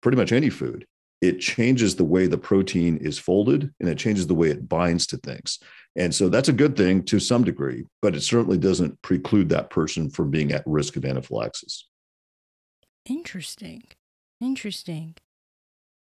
[0.03, 0.87] pretty much any food,
[1.21, 5.07] it changes the way the protein is folded and it changes the way it binds
[5.09, 5.59] to things.
[5.97, 9.71] And so that's a good thing to some degree, but it certainly doesn't preclude that
[9.71, 11.87] person from being at risk of anaphylaxis.
[13.07, 13.83] Interesting.
[14.41, 15.17] Interesting.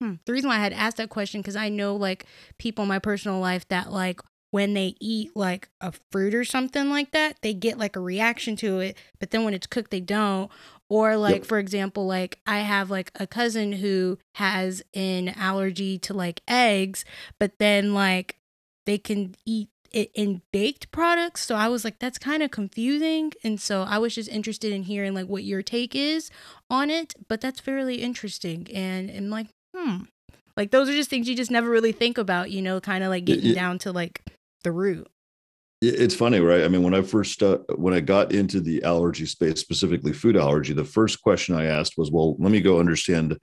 [0.01, 0.15] Hmm.
[0.25, 2.25] The reason why I had asked that question because I know like
[2.57, 4.21] people in my personal life that like
[4.51, 8.55] when they eat like a fruit or something like that, they get like a reaction
[8.57, 10.51] to it, but then when it's cooked, they don't.
[10.93, 11.45] Or like yep.
[11.45, 17.03] for example, like I have like a cousin who has an allergy to like eggs,
[17.39, 18.35] but then like
[18.85, 21.41] they can eat it in baked products.
[21.41, 23.33] So I was like, that's kind of confusing.
[23.43, 26.29] And so I was just interested in hearing like what your take is
[26.69, 27.15] on it.
[27.27, 28.67] But that's fairly interesting.
[28.71, 30.03] And I'm like, hmm.
[30.55, 33.09] Like those are just things you just never really think about, you know, kind of
[33.09, 34.21] like getting it, down to like
[34.63, 35.07] the root.
[35.85, 36.63] It's funny, right?
[36.63, 40.37] I mean, when I first uh, when I got into the allergy space, specifically food
[40.37, 43.37] allergy, the first question I asked was, "Well, let me go understand,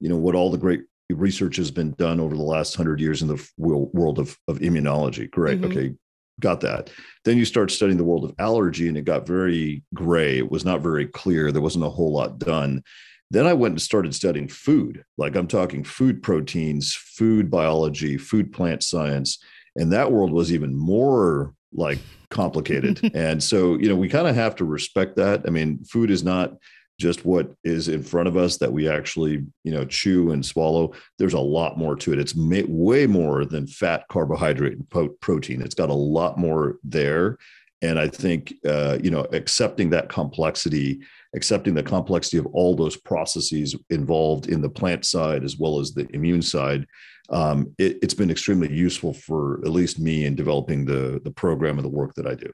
[0.00, 3.22] you know, what all the great research has been done over the last hundred years
[3.22, 5.30] in the world of, of immunology.
[5.30, 5.60] Great.
[5.60, 5.70] Mm-hmm.
[5.70, 5.94] Okay.
[6.40, 6.90] Got that.
[7.24, 10.38] Then you start studying the world of allergy and it got very gray.
[10.38, 11.52] It was not very clear.
[11.52, 12.82] There wasn't a whole lot done.
[13.30, 15.04] Then I went and started studying food.
[15.16, 19.38] Like I'm talking food proteins, food biology, food plant science.
[19.76, 21.98] And that world was even more like
[22.30, 23.10] complicated.
[23.14, 25.42] and so, you know, we kind of have to respect that.
[25.46, 26.54] I mean, food is not
[26.98, 30.92] just what is in front of us that we actually you know chew and swallow
[31.18, 35.08] there's a lot more to it it's may, way more than fat carbohydrate and po-
[35.20, 37.36] protein it's got a lot more there
[37.82, 41.00] and i think uh, you know accepting that complexity
[41.34, 45.92] accepting the complexity of all those processes involved in the plant side as well as
[45.92, 46.86] the immune side
[47.30, 51.78] um, it, has been extremely useful for at least me in developing the the program
[51.78, 52.50] and the work that i do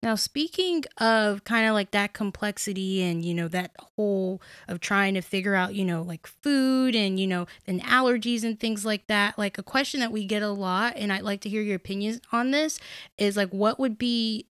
[0.00, 5.14] now, speaking of kind of like that complexity and, you know, that whole of trying
[5.14, 9.08] to figure out, you know, like food and, you know, and allergies and things like
[9.08, 11.74] that, like a question that we get a lot, and I'd like to hear your
[11.74, 12.78] opinions on this
[13.16, 14.46] is like, what would be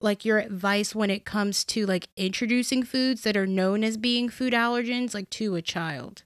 [0.00, 4.28] like your advice when it comes to like introducing foods that are known as being
[4.28, 6.24] food allergens, like to a child?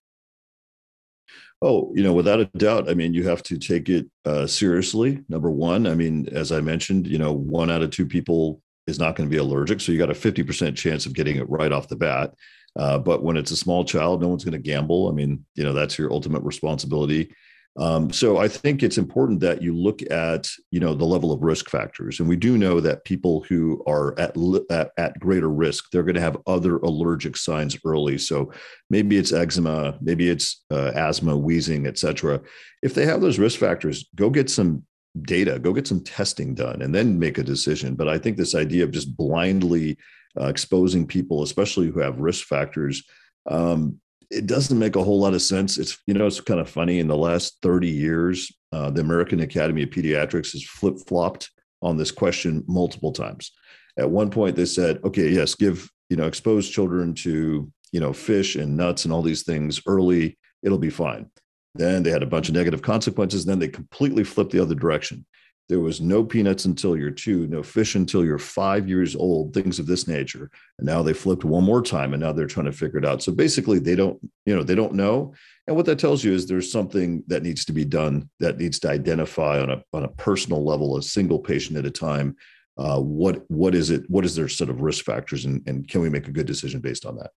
[1.62, 2.88] Oh, you know, without a doubt.
[2.90, 5.22] I mean, you have to take it uh, seriously.
[5.28, 8.98] Number one, I mean, as I mentioned, you know, one out of two people is
[8.98, 9.80] not going to be allergic.
[9.80, 12.34] So you got a 50% chance of getting it right off the bat.
[12.78, 15.08] Uh, but when it's a small child, no one's going to gamble.
[15.08, 17.34] I mean, you know, that's your ultimate responsibility.
[17.78, 21.42] Um, so I think it's important that you look at you know the level of
[21.42, 24.34] risk factors, and we do know that people who are at
[24.70, 28.16] at, at greater risk, they're going to have other allergic signs early.
[28.16, 28.52] So
[28.88, 32.40] maybe it's eczema, maybe it's uh, asthma, wheezing, etc.
[32.82, 34.84] If they have those risk factors, go get some
[35.22, 37.94] data, go get some testing done, and then make a decision.
[37.94, 39.98] But I think this idea of just blindly
[40.40, 43.02] uh, exposing people, especially who have risk factors,
[43.50, 45.78] um, it doesn't make a whole lot of sense.
[45.78, 46.98] It's you know it's kind of funny.
[46.98, 51.50] In the last thirty years, uh, the American Academy of Pediatrics has flip flopped
[51.82, 53.52] on this question multiple times.
[53.98, 58.12] At one point, they said, "Okay, yes, give you know expose children to you know
[58.12, 60.38] fish and nuts and all these things early.
[60.62, 61.30] It'll be fine."
[61.74, 63.44] Then they had a bunch of negative consequences.
[63.44, 65.26] Then they completely flipped the other direction.
[65.68, 69.78] There was no peanuts until you're two, no fish until you're five years old, things
[69.78, 70.50] of this nature.
[70.78, 73.22] And now they flipped one more time and now they're trying to figure it out.
[73.22, 75.34] So basically they don't, you know, they don't know.
[75.66, 78.78] And what that tells you is there's something that needs to be done that needs
[78.80, 82.36] to identify on a on a personal level, a single patient at a time.
[82.78, 84.08] Uh, what what is it?
[84.08, 86.80] What is their set of risk factors, and, and can we make a good decision
[86.80, 87.30] based on that?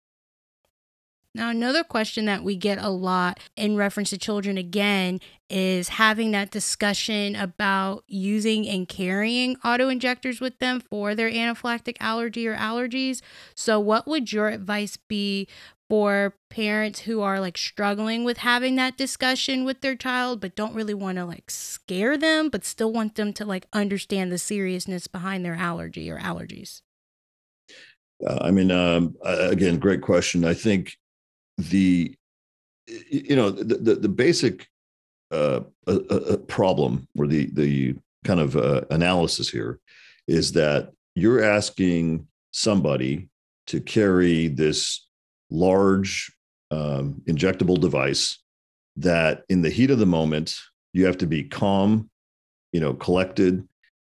[1.35, 6.31] Now, another question that we get a lot in reference to children again is having
[6.31, 12.55] that discussion about using and carrying auto injectors with them for their anaphylactic allergy or
[12.55, 13.21] allergies.
[13.53, 15.47] So, what would your advice be
[15.87, 20.75] for parents who are like struggling with having that discussion with their child, but don't
[20.75, 25.07] really want to like scare them, but still want them to like understand the seriousness
[25.07, 26.81] behind their allergy or allergies?
[28.25, 30.43] Uh, I mean, um, again, great question.
[30.43, 30.97] I think
[31.59, 32.15] the
[33.09, 34.67] you know the the, the basic
[35.31, 37.95] uh, uh, uh, problem or the the
[38.25, 39.79] kind of uh, analysis here
[40.27, 43.29] is that you're asking somebody
[43.67, 45.07] to carry this
[45.49, 46.31] large
[46.71, 48.39] um, injectable device
[48.95, 50.55] that in the heat of the moment
[50.93, 52.09] you have to be calm
[52.71, 53.67] you know collected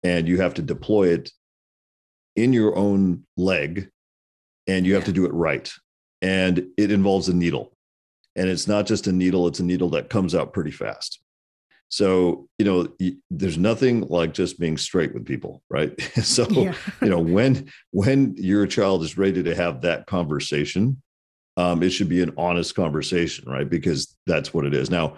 [0.03, 1.31] and you have to deploy it
[2.37, 3.89] in your own leg
[4.67, 5.73] and you have to do it right
[6.25, 7.77] and it involves a needle.
[8.35, 11.21] And it's not just a needle, it's a needle that comes out pretty fast.
[11.91, 12.89] So, you know,
[13.31, 16.01] there's nothing like just being straight with people, right?
[16.23, 16.75] so, yeah.
[17.03, 21.03] you know, when when your child is ready to have that conversation,
[21.59, 23.69] um, it should be an honest conversation, right?
[23.69, 24.91] Because that's what it is.
[24.91, 25.17] Now,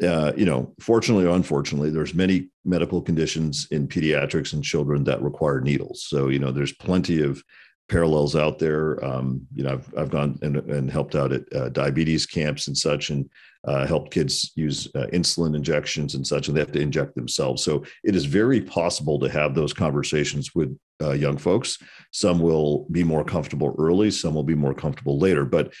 [0.00, 5.20] uh, you know, fortunately or unfortunately, there's many medical conditions in pediatrics and children that
[5.22, 6.06] require needles.
[6.08, 7.42] So, you know, there's plenty of
[7.88, 9.04] parallels out there.
[9.04, 12.76] Um, you know, I've, I've gone and, and helped out at uh, diabetes camps and
[12.76, 13.28] such, and
[13.66, 17.62] uh, helped kids use uh, insulin injections and such, and they have to inject themselves.
[17.62, 21.78] So it is very possible to have those conversations with uh, young folks.
[22.12, 25.72] Some will be more comfortable early, some will be more comfortable later, but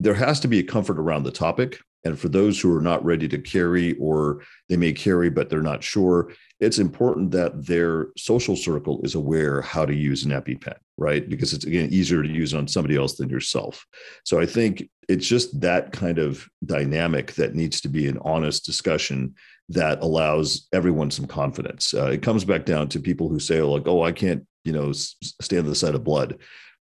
[0.00, 1.80] there has to be a comfort around the topic.
[2.04, 5.62] And for those who are not ready to carry, or they may carry, but they're
[5.62, 10.76] not sure, it's important that their social circle is aware how to use an EpiPen,
[10.96, 11.28] right?
[11.28, 13.84] Because it's again easier to use on somebody else than yourself.
[14.24, 18.64] So I think it's just that kind of dynamic that needs to be an honest
[18.64, 19.34] discussion
[19.70, 21.94] that allows everyone some confidence.
[21.94, 24.92] Uh, it comes back down to people who say, like, oh, I can't, you know,
[24.92, 26.38] stand the sight of blood.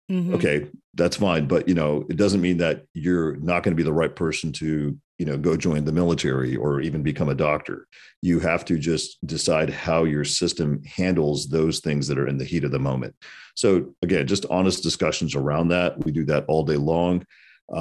[0.10, 0.34] Mm-hmm.
[0.36, 3.84] Okay, that's fine, but you know, it doesn't mean that you're not going to be
[3.84, 7.88] the right person to you know go join the military or even become a doctor
[8.22, 12.46] you have to just decide how your system handles those things that are in the
[12.46, 13.14] heat of the moment
[13.62, 13.68] so
[14.05, 17.16] again just honest discussions around that we do that all day long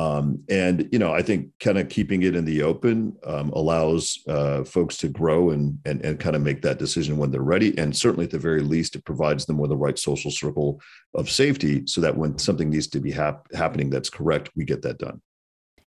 [0.03, 2.97] Um, and you know, I think kind of keeping it in the open
[3.33, 7.31] um, allows uh, folks to grow and, and and kind of make that decision when
[7.31, 7.71] they're ready.
[7.81, 10.71] And certainly, at the very least, it provides them with the right social circle
[11.15, 14.83] of safety, so that when something needs to be hap- happening that's correct, we get
[14.83, 15.21] that done.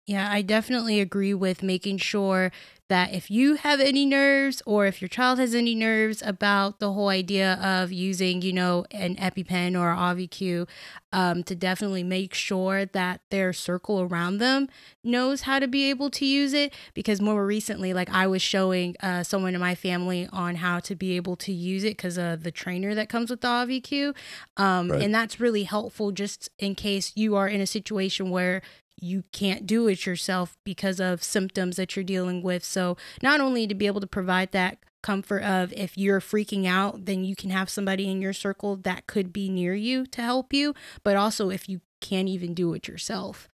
[0.06, 2.52] Yeah, I definitely agree with making sure
[2.88, 6.92] that if you have any nerves or if your child has any nerves about the
[6.92, 10.68] whole idea of using, you know, an EpiPen or Auvi-Q,
[11.12, 14.68] um, to definitely make sure that their circle around them
[15.02, 16.72] knows how to be able to use it.
[16.94, 20.94] Because more recently, like I was showing uh, someone in my family on how to
[20.94, 24.14] be able to use it because of the trainer that comes with the Auvi-Q.
[24.56, 25.02] Um, right.
[25.02, 28.62] And that's really helpful just in case you are in a situation where
[29.00, 32.64] you can't do it yourself because of symptoms that you're dealing with.
[32.64, 37.04] So, not only to be able to provide that comfort of if you're freaking out,
[37.04, 40.52] then you can have somebody in your circle that could be near you to help
[40.52, 40.74] you,
[41.04, 43.48] but also if you can't even do it yourself.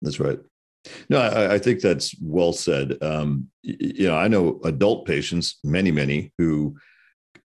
[0.00, 0.38] That's right.
[1.08, 2.96] No, I, I think that's well said.
[3.02, 6.76] Um, you know, I know adult patients, many, many, who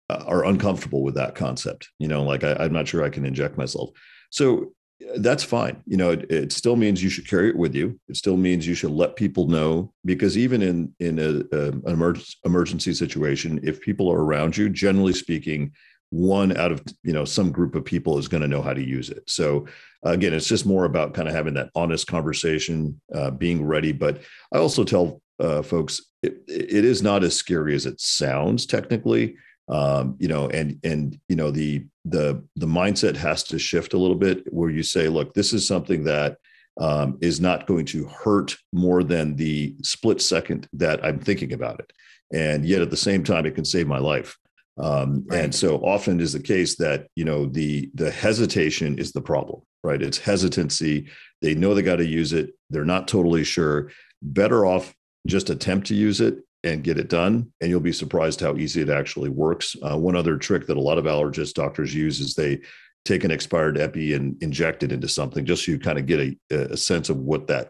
[0.09, 1.89] uh, are uncomfortable with that concept.
[1.99, 3.91] You know, like I, I'm not sure I can inject myself.
[4.29, 4.73] So
[5.17, 5.81] that's fine.
[5.85, 7.99] You know, it, it, still means you should carry it with you.
[8.07, 11.83] It still means you should let people know because even in in a, a, an
[11.85, 15.71] emergency emergency situation, if people are around you, generally speaking,
[16.09, 18.83] one out of you know some group of people is going to know how to
[18.83, 19.23] use it.
[19.29, 19.67] So
[20.03, 23.91] again, it's just more about kind of having that honest conversation, uh, being ready.
[23.91, 24.21] But
[24.53, 29.35] I also tell uh, folks it, it is not as scary as it sounds technically
[29.69, 33.97] um, you know and and you know the the the mindset has to shift a
[33.97, 36.37] little bit where you say look this is something that
[36.79, 41.79] um, is not going to hurt more than the split second that i'm thinking about
[41.79, 41.91] it.
[42.33, 44.37] And yet at the same time it can save my life.
[44.77, 45.45] Um, right.
[45.45, 49.61] and so often is the case that you know the the hesitation is the problem
[49.87, 50.01] right?
[50.01, 51.07] It's hesitancy.
[51.41, 52.51] They know they got to use it.
[52.69, 53.89] They're not totally sure.
[54.21, 54.93] Better off
[55.25, 57.51] just attempt to use it and get it done.
[57.61, 59.75] And you'll be surprised how easy it actually works.
[59.81, 62.59] Uh, one other trick that a lot of allergist doctors use is they
[63.05, 66.19] take an expired epi and inject it into something just so you kind of get
[66.19, 67.69] a, a sense of what that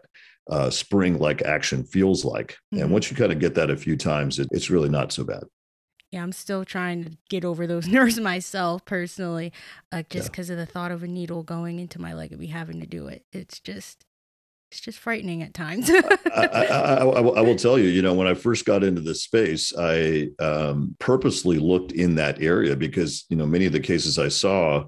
[0.50, 2.56] uh, spring like action feels like.
[2.74, 2.82] Mm-hmm.
[2.82, 5.24] And once you kind of get that a few times, it, it's really not so
[5.24, 5.44] bad.
[6.10, 9.52] Yeah, I'm still trying to get over those nerves myself personally,
[9.92, 10.54] uh, just because yeah.
[10.54, 13.08] of the thought of a needle going into my leg and me having to do
[13.08, 13.24] it.
[13.32, 14.04] It's just,
[14.70, 15.90] it's just frightening at times.
[15.90, 19.24] I, I, I, I, will tell you, you know, when I first got into this
[19.24, 24.18] space, I um, purposely looked in that area because, you know, many of the cases
[24.18, 24.84] I saw,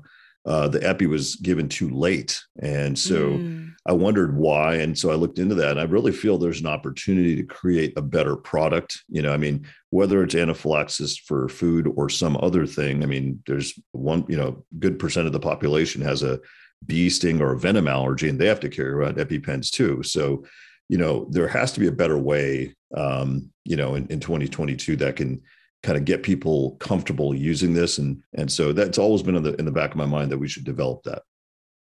[0.46, 2.40] uh, the epi was given too late.
[2.62, 3.72] And so mm.
[3.86, 4.76] I wondered why.
[4.76, 5.72] And so I looked into that.
[5.72, 9.02] And I really feel there's an opportunity to create a better product.
[9.08, 13.42] You know, I mean, whether it's anaphylaxis for food or some other thing, I mean,
[13.46, 16.38] there's one, you know, good percent of the population has a
[16.86, 20.02] bee sting or a venom allergy, and they have to carry around EpiPens too.
[20.02, 20.44] So,
[20.88, 24.96] you know, there has to be a better way, um, you know, in, in 2022
[24.96, 25.40] that can
[25.82, 27.98] kind of get people comfortable using this.
[27.98, 30.38] And and so that's always been in the in the back of my mind that
[30.38, 31.22] we should develop that.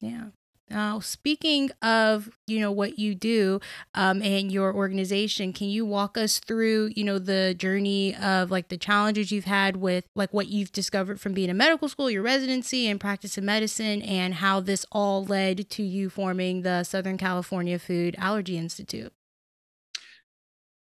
[0.01, 0.27] Yeah.
[0.71, 3.59] Now, speaking of, you know, what you do
[3.95, 8.69] um, and your organization, can you walk us through, you know, the journey of like
[8.69, 12.23] the challenges you've had with like what you've discovered from being in medical school, your
[12.23, 17.19] residency and practice of medicine, and how this all led to you forming the Southern
[17.19, 19.13] California Food Allergy Institute?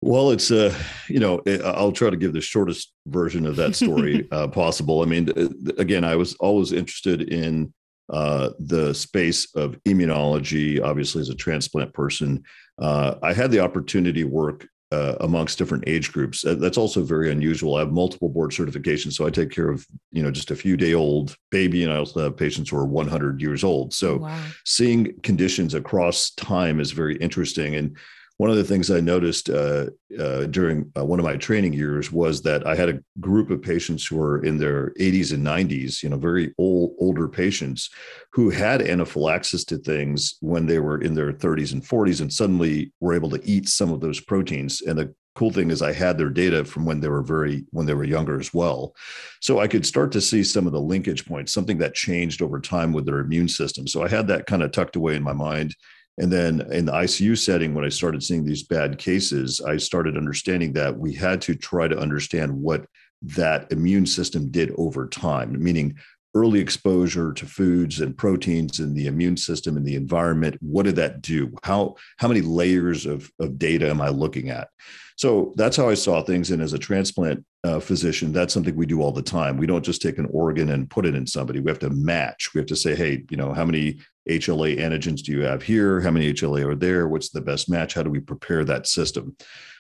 [0.01, 0.75] Well, it's uh,
[1.09, 5.03] you know, I'll try to give the shortest version of that story uh, possible.
[5.03, 5.31] I mean,
[5.77, 7.73] again, I was always interested in
[8.11, 12.43] uh, the space of immunology, obviously, as a transplant person.
[12.81, 16.45] Uh, I had the opportunity to work uh, amongst different age groups.
[16.45, 17.77] Uh, that's also very unusual.
[17.77, 20.77] I have multiple board certifications, so I take care of you know just a few
[20.77, 23.93] day old baby, and I also have patients who are 100 years old.
[23.93, 24.41] So wow.
[24.65, 27.75] seeing conditions across time is very interesting.
[27.75, 27.97] And
[28.37, 29.87] one of the things I noticed uh,
[30.19, 33.63] uh, during uh, one of my training years was that I had a group of
[33.63, 37.91] patients who were in their 80s and 90s, you know, very old, older patients
[38.33, 42.93] who had anaphylaxis to things when they were in their 30s and 40s and suddenly
[42.99, 44.83] were able to eat some of those proteins.
[44.83, 47.87] And the cool thing is I had their data from when they were very when
[47.87, 48.95] they were younger as well.
[49.41, 52.61] So I could start to see some of the linkage points, something that changed over
[52.61, 53.87] time with their immune system.
[53.87, 55.75] So I had that kind of tucked away in my mind
[56.19, 60.17] and then in the ICU setting, when I started seeing these bad cases, I started
[60.17, 62.87] understanding that we had to try to understand what
[63.23, 65.97] that immune system did over time, meaning
[66.35, 70.97] early exposure to foods and proteins in the immune system and the environment what did
[70.97, 71.53] that do?
[71.63, 74.69] How how many layers of, of data am i looking at?
[75.17, 76.51] So that's how i saw things.
[76.51, 79.57] And as a transplant uh, physician that's something we do all the time.
[79.57, 81.61] We don't just take an organ and put it in somebody.
[81.61, 82.51] We have to match.
[82.55, 86.01] We have to say hey you know how many HLA antigens do you have here?
[86.01, 87.09] How many HLA are there?
[87.09, 87.95] What's the best match?
[87.95, 89.37] How do we prepare that system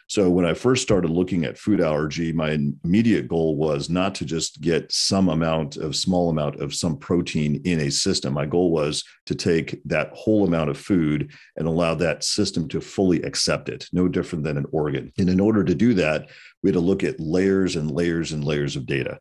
[0.06, 4.24] so when I first started looking at food allergy, my immediate goal was not to
[4.24, 8.34] just get some amount of small amount of some protein in a system.
[8.34, 12.80] My goal was to take that whole amount of food and allow that system to
[12.80, 15.10] fully accept it, no different than an organ.
[15.18, 16.28] And in order to do that,
[16.62, 19.18] we had to look at layers and layers and layers of data.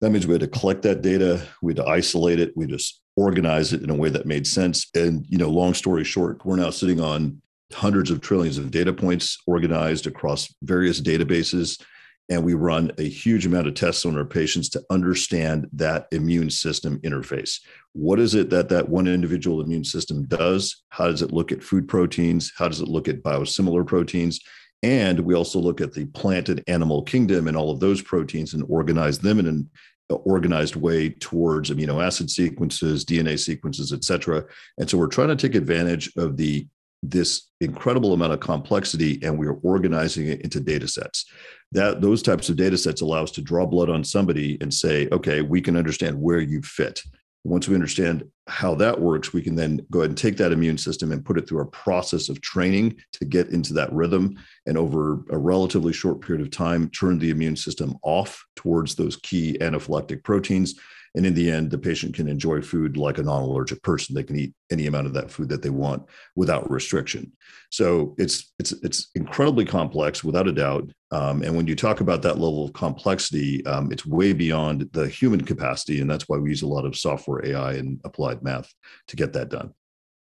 [0.00, 3.00] That means we had to collect that data, we had to isolate it, we just
[3.14, 4.88] organize it in a way that made sense.
[4.94, 7.40] And you know, long story short, we're now sitting on
[7.72, 11.80] hundreds of trillions of data points organized across various databases.
[12.28, 16.50] And we run a huge amount of tests on our patients to understand that immune
[16.50, 17.60] system interface.
[17.92, 20.82] What is it that that one individual immune system does?
[20.88, 22.52] How does it look at food proteins?
[22.56, 24.40] How does it look at biosimilar proteins?
[24.82, 28.54] And we also look at the plant and animal kingdom and all of those proteins
[28.54, 29.70] and organize them in an
[30.10, 34.44] uh, organized way towards amino acid sequences, DNA sequences, et cetera.
[34.78, 36.66] And so we're trying to take advantage of the
[37.10, 41.24] this incredible amount of complexity and we are organizing it into data sets.
[41.72, 45.08] That those types of data sets allow us to draw blood on somebody and say
[45.12, 47.02] okay we can understand where you fit.
[47.44, 50.78] Once we understand how that works we can then go ahead and take that immune
[50.78, 54.36] system and put it through a process of training to get into that rhythm
[54.66, 59.16] and over a relatively short period of time turn the immune system off towards those
[59.16, 60.74] key anaphylactic proteins
[61.16, 64.14] and in the end, the patient can enjoy food like a non allergic person.
[64.14, 66.04] They can eat any amount of that food that they want
[66.36, 67.32] without restriction.
[67.70, 70.90] So it's it's it's incredibly complex, without a doubt.
[71.10, 75.08] Um, and when you talk about that level of complexity, um, it's way beyond the
[75.08, 78.72] human capacity, and that's why we use a lot of software, AI, and applied math
[79.08, 79.72] to get that done.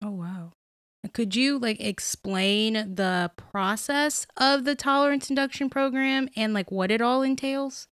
[0.02, 0.52] Oh wow!
[1.14, 7.00] Could you like explain the process of the tolerance induction program and like what it
[7.00, 7.88] all entails?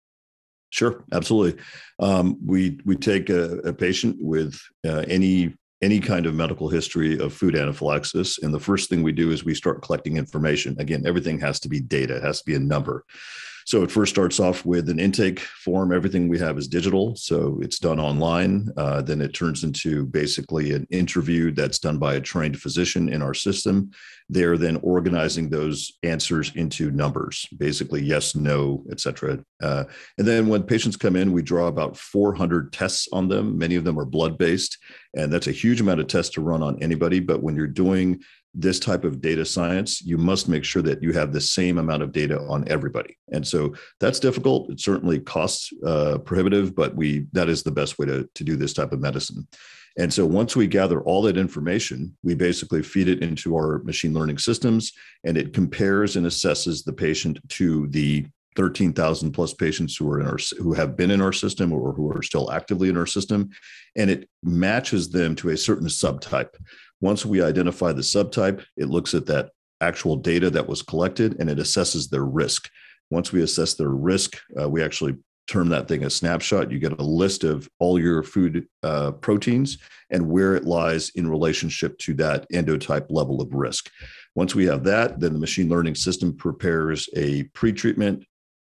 [0.72, 1.62] Sure, absolutely.
[1.98, 7.18] Um, we we take a, a patient with uh, any any kind of medical history
[7.18, 10.74] of food anaphylaxis, and the first thing we do is we start collecting information.
[10.78, 13.04] Again, everything has to be data; it has to be a number.
[13.64, 15.92] So it first starts off with an intake form.
[15.92, 18.68] Everything we have is digital, so it's done online.
[18.76, 23.22] Uh, then it turns into basically an interview that's done by a trained physician in
[23.22, 23.90] our system.
[24.28, 29.44] They're then organizing those answers into numbers, basically yes, no, etc.
[29.62, 29.84] Uh,
[30.18, 33.58] and then when patients come in, we draw about 400 tests on them.
[33.58, 34.78] Many of them are blood based,
[35.14, 37.20] and that's a huge amount of tests to run on anybody.
[37.20, 38.20] But when you're doing
[38.54, 42.02] this type of data science, you must make sure that you have the same amount
[42.02, 43.16] of data on everybody.
[43.32, 44.70] And so that's difficult.
[44.70, 48.56] It certainly costs uh, prohibitive, but we that is the best way to, to do
[48.56, 49.46] this type of medicine.
[49.98, 54.14] And so once we gather all that information, we basically feed it into our machine
[54.14, 54.92] learning systems
[55.24, 58.26] and it compares and assesses the patient to the
[58.56, 62.10] 13,000 plus patients who are in our who have been in our system or who
[62.10, 63.50] are still actively in our system
[63.96, 66.54] and it matches them to a certain subtype
[67.02, 69.50] once we identify the subtype, it looks at that
[69.80, 72.70] actual data that was collected and it assesses their risk.
[73.10, 75.16] Once we assess their risk, uh, we actually
[75.48, 76.70] term that thing a snapshot.
[76.70, 79.78] You get a list of all your food uh, proteins
[80.10, 83.90] and where it lies in relationship to that endotype level of risk.
[84.36, 88.22] Once we have that, then the machine learning system prepares a pretreatment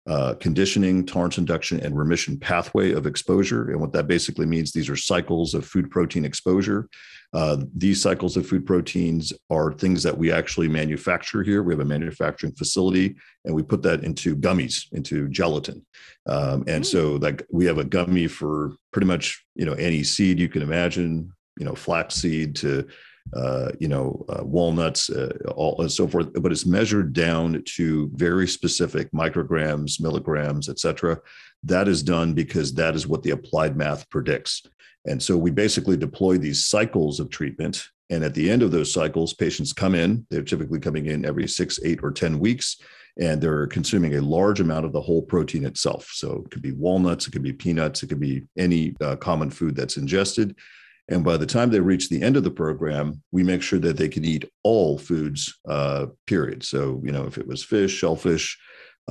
[0.08, 3.70] uh, conditioning, tolerance induction, and remission pathway of exposure.
[3.70, 6.90] And what that basically means, these are cycles of food protein exposure.
[7.34, 11.64] Uh, these cycles of food proteins are things that we actually manufacture here.
[11.64, 15.86] We have a manufacturing facility, and we put that into gummies, into gelatin.
[16.28, 16.86] Um, and mm.
[16.86, 20.62] so, like, we have a gummy for pretty much you know any seed you can
[20.62, 22.88] imagine, you know, flaxseed to
[23.34, 26.34] uh, you know, uh, walnuts, uh, all and so forth.
[26.34, 31.20] But it's measured down to very specific micrograms, milligrams, et cetera.
[31.64, 34.64] That is done because that is what the applied math predicts.
[35.06, 37.88] And so we basically deploy these cycles of treatment.
[38.10, 40.26] And at the end of those cycles, patients come in.
[40.30, 42.78] They're typically coming in every six, eight, or 10 weeks,
[43.20, 46.10] and they're consuming a large amount of the whole protein itself.
[46.14, 49.50] So it could be walnuts, it could be peanuts, it could be any uh, common
[49.50, 50.56] food that's ingested.
[51.12, 53.98] And by the time they reach the end of the program, we make sure that
[53.98, 56.64] they can eat all foods, uh, period.
[56.64, 58.58] So, you know, if it was fish, shellfish,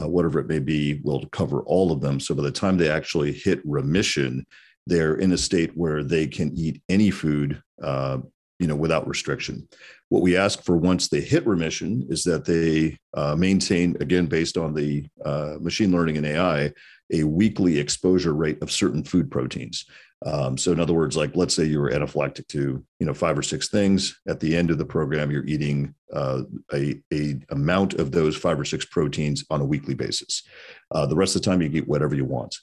[0.01, 2.19] uh, whatever it may be, we'll cover all of them.
[2.19, 4.47] So by the time they actually hit remission,
[4.87, 8.19] they're in a state where they can eat any food, uh,
[8.59, 9.69] you know, without restriction.
[10.09, 14.57] What we ask for once they hit remission is that they uh, maintain, again, based
[14.57, 16.73] on the uh, machine learning and AI,
[17.13, 19.85] a weekly exposure rate of certain food proteins.
[20.27, 23.39] Um, so in other words, like let's say you were anaphylactic to you know five
[23.39, 24.21] or six things.
[24.29, 26.43] At the end of the program, you're eating uh,
[26.73, 30.43] a, a amount of those five or six proteins on a weekly basis.
[30.91, 32.57] Uh, the rest of the time, you eat whatever you want.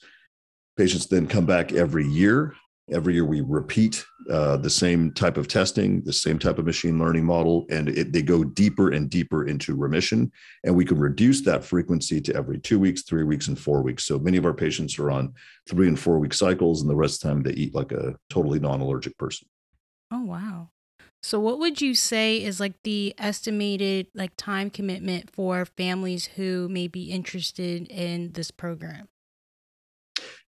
[0.78, 2.54] Patients then come back every year
[2.92, 6.98] every year we repeat uh, the same type of testing the same type of machine
[7.00, 10.32] learning model and it, they go deeper and deeper into remission.
[10.64, 14.06] And we can reduce that frequency to every two weeks three weeks and four weeks.
[14.06, 15.34] So many of our patients are on
[15.70, 18.16] three and four week cycles and the rest of the time they eat like a
[18.30, 19.48] totally non-allergic person.
[20.12, 20.70] Oh wow.
[21.22, 26.70] So what would you say is like the estimated like time commitment for families who
[26.70, 29.10] may be interested in this program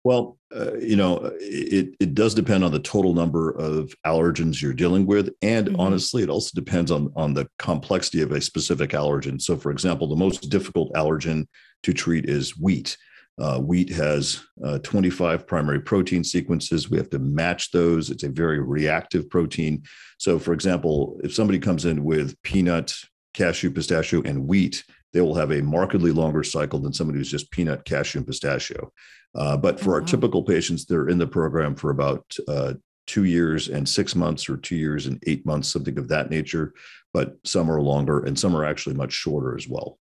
[0.05, 4.73] well, uh, you know, it, it does depend on the total number of allergens you're
[4.73, 5.31] dealing with.
[5.43, 5.81] And mm-hmm.
[5.81, 9.41] honestly, it also depends on, on the complexity of a specific allergen.
[9.41, 11.47] So, for example, the most difficult allergen
[11.85, 12.97] to treat is wheat.
[13.39, 16.91] Uh, wheat has uh, 25 primary protein sequences.
[16.91, 18.11] We have to match those.
[18.11, 19.85] It's a very reactive protein.
[20.19, 22.95] So, for example, if somebody comes in with peanut,
[23.33, 27.51] cashew, pistachio, and wheat, they will have a markedly longer cycle than somebody who's just
[27.51, 28.93] peanut, cashew, and pistachio.
[29.35, 32.75] Uh, but for oh, our typical patients, they're in the program for about uh,
[33.07, 36.73] two years and six months, or two years and eight months, something of that nature.
[37.13, 39.99] But some are longer, and some are actually much shorter as well.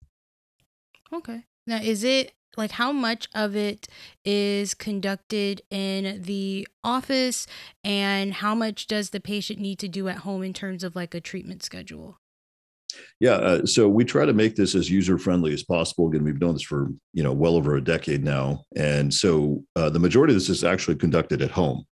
[1.14, 1.44] Okay.
[1.66, 3.88] Now, is it like how much of it
[4.26, 7.48] is conducted in the office,
[7.84, 11.14] and how much does the patient need to do at home in terms of like
[11.14, 12.20] a treatment schedule?
[13.20, 16.08] Yeah, uh, so we try to make this as user friendly as possible.
[16.08, 19.90] Again, we've done this for you know well over a decade now, and so uh,
[19.90, 21.86] the majority of this is actually conducted at home.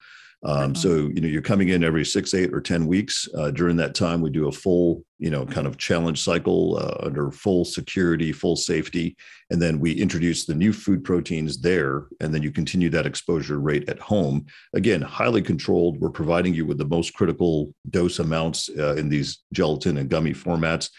[0.45, 3.29] Um, so you know you're coming in every six, eight, or ten weeks.
[3.37, 7.07] Uh, during that time, we do a full you know kind of challenge cycle uh,
[7.07, 9.17] under full security, full safety,
[9.51, 13.59] and then we introduce the new food proteins there, and then you continue that exposure
[13.59, 14.45] rate at home.
[14.75, 15.99] Again, highly controlled.
[15.99, 20.35] We're providing you with the most critical dose amounts uh, in these gelatin and gummy
[20.35, 20.91] formats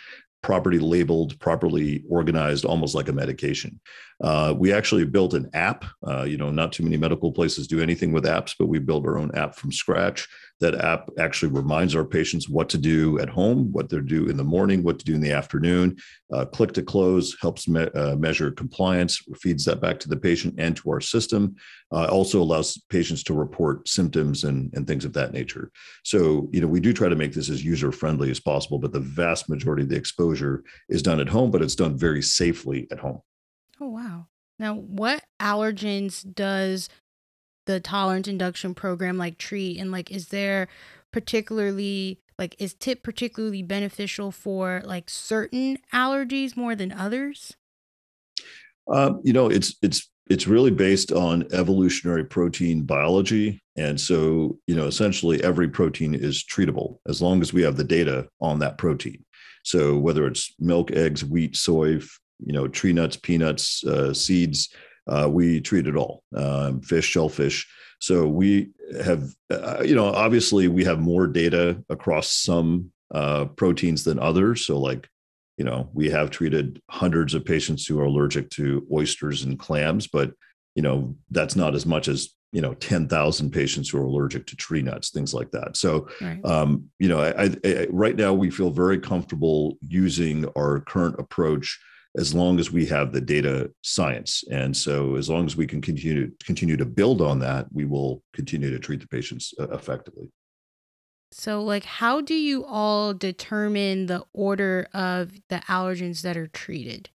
[0.46, 3.80] properly labeled, properly organized, almost like a medication.
[4.24, 5.84] Uh, we actually built an app.
[6.08, 9.08] Uh, you know, not too many medical places do anything with apps, but we built
[9.08, 10.28] our own app from scratch
[10.62, 14.38] that app actually reminds our patients what to do at home, what to do in
[14.38, 15.98] the morning, what to do in the afternoon.
[16.34, 20.56] Uh, click to close helps me- uh, measure compliance, feeds that back to the patient
[20.58, 21.56] and to our system.
[21.92, 25.72] Uh, also allows patients to report symptoms and, and things of that nature.
[26.04, 28.94] So, you know, we do try to make this as user friendly as possible, but
[28.94, 32.88] the vast majority of the exposure is done at home, but it's done very safely
[32.92, 33.22] at home.
[33.82, 34.28] Oh, wow.
[34.58, 36.88] Now, what allergens does
[37.66, 39.80] the tolerance induction program like treat?
[39.80, 40.68] And like is there
[41.12, 47.56] particularly like is TIP particularly beneficial for like certain allergies more than others?
[48.92, 53.62] Um, you know it's it's it's really based on evolutionary protein biology.
[53.78, 57.84] And so you know essentially every protein is treatable as long as we have the
[57.84, 59.24] data on that protein.
[59.64, 62.00] So whether it's milk eggs wheat soy
[62.40, 64.74] you know tree nuts peanuts uh, seeds
[65.08, 67.68] uh, we treat it all um, fish, shellfish.
[68.00, 68.72] So we
[69.04, 74.66] have, uh, you know, obviously we have more data across some uh, proteins than others.
[74.66, 75.08] So, like,
[75.58, 80.08] you know, we have treated hundreds of patients who are allergic to oysters and clams,
[80.08, 80.34] but,
[80.76, 84.56] you know, that's not as much as, you know, 10,000 patients who are allergic to
[84.56, 85.78] tree nuts, things like that.
[85.78, 86.44] So, right.
[86.46, 91.80] um, you know, I, I, right now we feel very comfortable using our current approach
[92.18, 94.44] as long as we have the data science.
[94.52, 98.24] And so as long as we can continue continue to build on that, we will
[98.34, 100.30] continue to treat the patients uh, effectively.
[101.32, 107.10] So like how do you all determine the order of the allergens that are treated?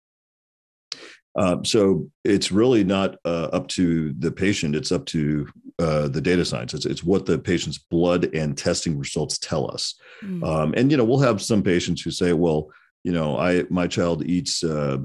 [1.36, 5.47] Um, so it's really not uh, up to the patient; it's up to
[5.78, 6.74] uh, the data science.
[6.74, 9.95] It's, it's what the patient's blood and testing results tell us.
[10.24, 10.43] Mm.
[10.43, 12.72] Um, and you know, we'll have some patients who say, "Well,
[13.04, 14.97] you know, I my child eats uh,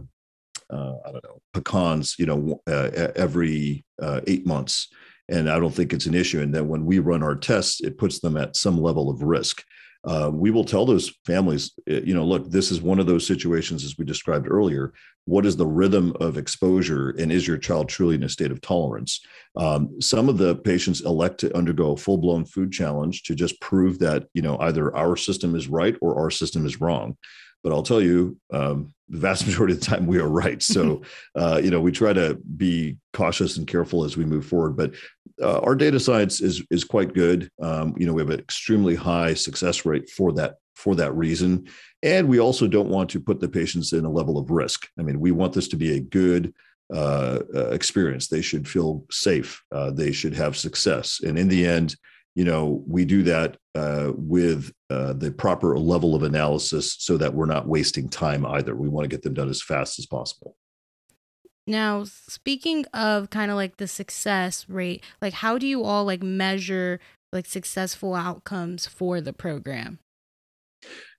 [0.71, 4.89] uh, I don't know pecans, you know, uh, every uh, eight months,
[5.29, 6.41] and I don't think it's an issue.
[6.41, 9.63] And then when we run our tests, it puts them at some level of risk.
[10.07, 13.27] Uh, we will tell those families, uh, you know, look, this is one of those
[13.27, 14.93] situations as we described earlier.
[15.25, 18.61] What is the rhythm of exposure, and is your child truly in a state of
[18.61, 19.21] tolerance?
[19.57, 23.59] Um, some of the patients elect to undergo a full blown food challenge to just
[23.63, 27.17] prove that, you know, either our system is right or our system is wrong
[27.65, 30.63] but I'll tell you, um, the vast majority of the time we are right.
[30.63, 31.03] So,
[31.35, 34.77] uh, you know, we try to be cautious and careful as we move forward.
[34.77, 34.95] But
[35.43, 37.51] uh, our data science is is quite good.
[37.61, 41.67] Um, you know, we have an extremely high success rate for that for that reason,
[42.03, 44.87] and we also don't want to put the patients in a level of risk.
[44.99, 46.55] I mean, we want this to be a good
[46.93, 48.29] uh, uh, experience.
[48.29, 49.63] They should feel safe.
[49.73, 51.21] Uh, they should have success.
[51.25, 51.97] And in the end,
[52.35, 57.33] you know, we do that uh, with uh, the proper level of analysis so that
[57.33, 58.75] we're not wasting time either.
[58.75, 60.57] We want to get them done as fast as possible.
[61.67, 66.23] Now, speaking of kind of like the success rate, like how do you all like
[66.23, 67.01] measure
[67.33, 69.99] like successful outcomes for the program?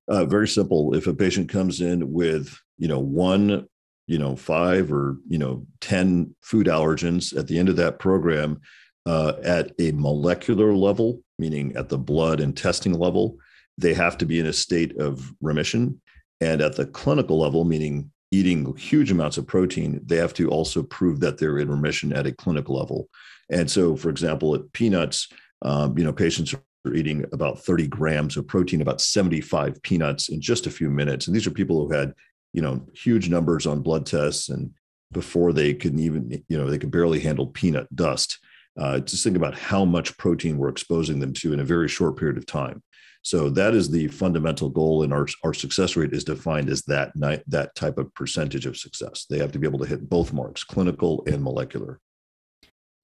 [0.08, 0.94] Uh, very simple.
[0.94, 3.68] If a patient comes in with, you know, one,
[4.08, 8.62] you know, five or, you know, 10 food allergens at the end of that program,
[9.06, 13.38] uh, at a molecular level, meaning at the blood and testing level,
[13.78, 16.02] they have to be in a state of remission.
[16.42, 20.84] And at the clinical level, meaning eating huge amounts of protein, they have to also
[20.84, 23.10] prove that they're in remission at a clinical level.
[23.50, 25.28] And so, for example, at peanuts,
[25.62, 30.42] um, you know, patients are eating about 30 grams of protein, about 75 peanuts in
[30.42, 31.28] just a few minutes.
[31.28, 32.14] And these are people who had,
[32.54, 34.72] you know, huge numbers on blood tests and
[35.12, 38.40] before they could even, you know, they could barely handle peanut dust.
[38.78, 42.18] Uh, just think about how much protein we're exposing them to in a very short
[42.18, 42.82] period of time.
[43.22, 47.12] So that is the fundamental goal, and our, our success rate is defined as that
[47.16, 49.26] that type of percentage of success.
[49.28, 52.00] They have to be able to hit both marks, clinical and molecular.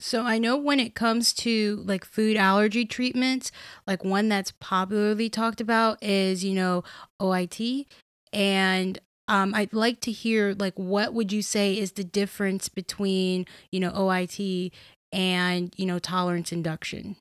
[0.02, 3.52] So I know when it comes to like food allergy treatments,
[3.86, 6.82] like one that's popularly talked about is, you know,
[7.20, 7.86] OIT.
[8.32, 13.46] And um, I'd like to hear like what would you say is the difference between,
[13.70, 14.72] you know, OIT
[15.12, 17.16] and, you know, tolerance induction?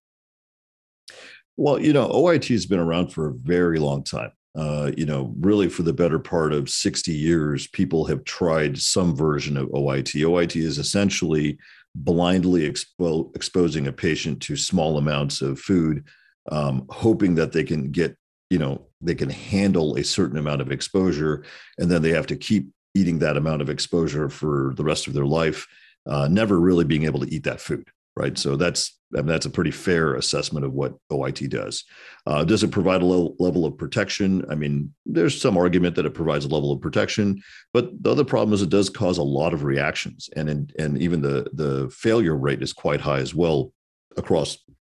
[1.57, 4.31] Well, you know, OIT has been around for a very long time.
[4.53, 9.15] Uh, you know, really for the better part of 60 years, people have tried some
[9.15, 10.13] version of OIT.
[10.23, 11.57] OIT is essentially
[11.95, 16.05] blindly expo- exposing a patient to small amounts of food,
[16.51, 18.15] um, hoping that they can get,
[18.49, 21.43] you know, they can handle a certain amount of exposure,
[21.77, 25.13] and then they have to keep eating that amount of exposure for the rest of
[25.13, 25.65] their life,
[26.07, 28.37] uh, never really being able to eat that food right?
[28.37, 31.83] So that's I mean, that's a pretty fair assessment of what OIT does.
[32.25, 34.45] Uh, does it provide a low level of protection?
[34.49, 37.41] I mean, there's some argument that it provides a level of protection,
[37.73, 40.97] but the other problem is it does cause a lot of reactions, and in, and
[41.01, 43.73] even the the failure rate is quite high as well
[44.17, 44.57] across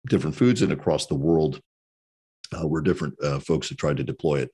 [0.08, 1.60] different foods and across the world.
[2.54, 4.50] Uh, where different uh, folks have tried to deploy it.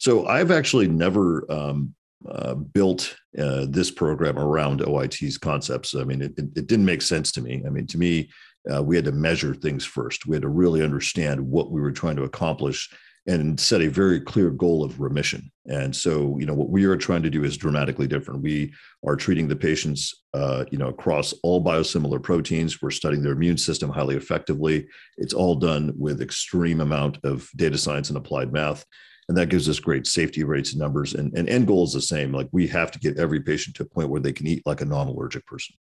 [0.00, 1.94] So I've actually never um,
[2.28, 5.94] uh, built uh, this program around OIT's concepts.
[5.94, 7.62] I mean, it, it, it, didn't make sense to me.
[7.66, 8.30] I mean, to me,
[8.72, 10.26] uh, we had to measure things first.
[10.26, 12.90] We had to really understand what we were trying to accomplish
[13.28, 15.52] and set a very clear goal of remission.
[15.66, 18.42] And so, you know, what we are trying to do is dramatically different.
[18.42, 18.72] We
[19.06, 22.80] are treating the patients, uh, you know, across all biosimilar proteins.
[22.80, 24.88] We're studying their immune system highly effectively.
[25.18, 28.84] It's all done with extreme amount of data science and applied math
[29.28, 31.14] and that gives us great safety rates and numbers.
[31.14, 32.32] And, and end goal is the same.
[32.32, 34.80] Like we have to get every patient to a point where they can eat like
[34.80, 35.76] a non-allergic person.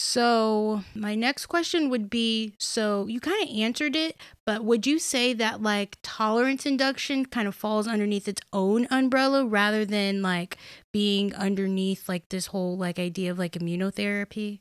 [0.00, 4.16] So, my next question would be so you kind of answered it,
[4.46, 9.44] but would you say that like tolerance induction kind of falls underneath its own umbrella
[9.44, 10.56] rather than like
[10.92, 14.60] being underneath like this whole like idea of like immunotherapy?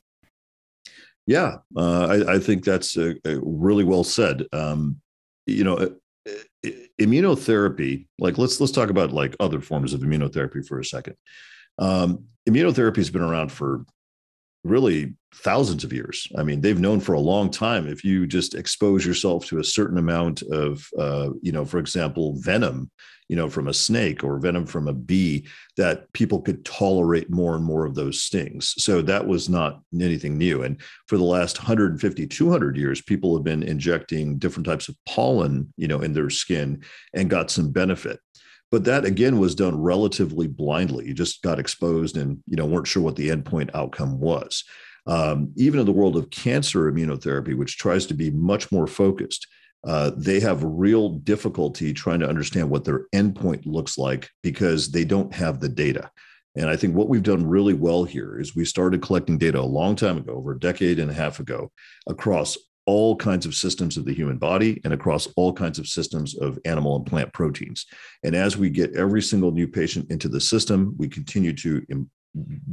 [1.27, 4.47] Yeah, uh, I, I, think that's a, a really well said.
[4.53, 5.01] Um,
[5.45, 5.97] you know,
[6.99, 11.15] immunotherapy like let's let's talk about like other forms of immunotherapy for a second.
[11.79, 13.85] Um, immunotherapy has been around for
[14.63, 18.55] really thousands of years i mean they've known for a long time if you just
[18.55, 22.89] expose yourself to a certain amount of uh, you know for example venom
[23.29, 27.55] you know, from a snake or venom from a bee, that people could tolerate more
[27.55, 28.73] and more of those stings.
[28.77, 30.63] So that was not anything new.
[30.63, 35.73] And for the last 150, 200 years, people have been injecting different types of pollen,
[35.77, 36.83] you know, in their skin
[37.13, 38.19] and got some benefit
[38.71, 42.87] but that again was done relatively blindly you just got exposed and you know weren't
[42.87, 44.63] sure what the endpoint outcome was
[45.07, 49.47] um, even in the world of cancer immunotherapy which tries to be much more focused
[49.85, 55.05] uh, they have real difficulty trying to understand what their endpoint looks like because they
[55.05, 56.09] don't have the data.
[56.55, 59.61] And I think what we've done really well here is we started collecting data a
[59.61, 61.71] long time ago, over a decade and a half ago,
[62.07, 62.57] across
[62.87, 66.57] all kinds of systems of the human body and across all kinds of systems of
[66.65, 67.85] animal and plant proteins.
[68.23, 72.09] And as we get every single new patient into the system, we continue to Im-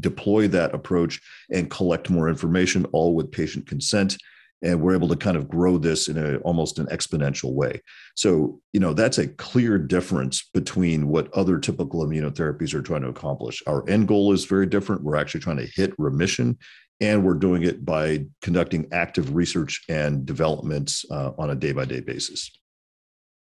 [0.00, 4.16] deploy that approach and collect more information, all with patient consent
[4.64, 7.80] and we're able to kind of grow this in a almost an exponential way.
[8.14, 13.08] So you know that's a clear difference between what other typical immunotherapies are trying to
[13.08, 13.62] accomplish.
[13.66, 15.02] Our end goal is very different.
[15.02, 16.58] We're actually trying to hit remission
[17.05, 21.84] and we're doing it by conducting active research and developments uh, on a day by
[21.84, 22.50] day basis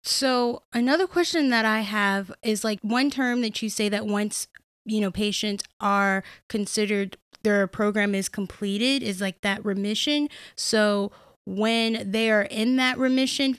[0.02, 4.48] so another question that i have is like one term that you say that once
[4.84, 10.28] you know, patients are considered their program is completed is like that remission.
[10.56, 11.10] So
[11.46, 13.58] when they are in that remission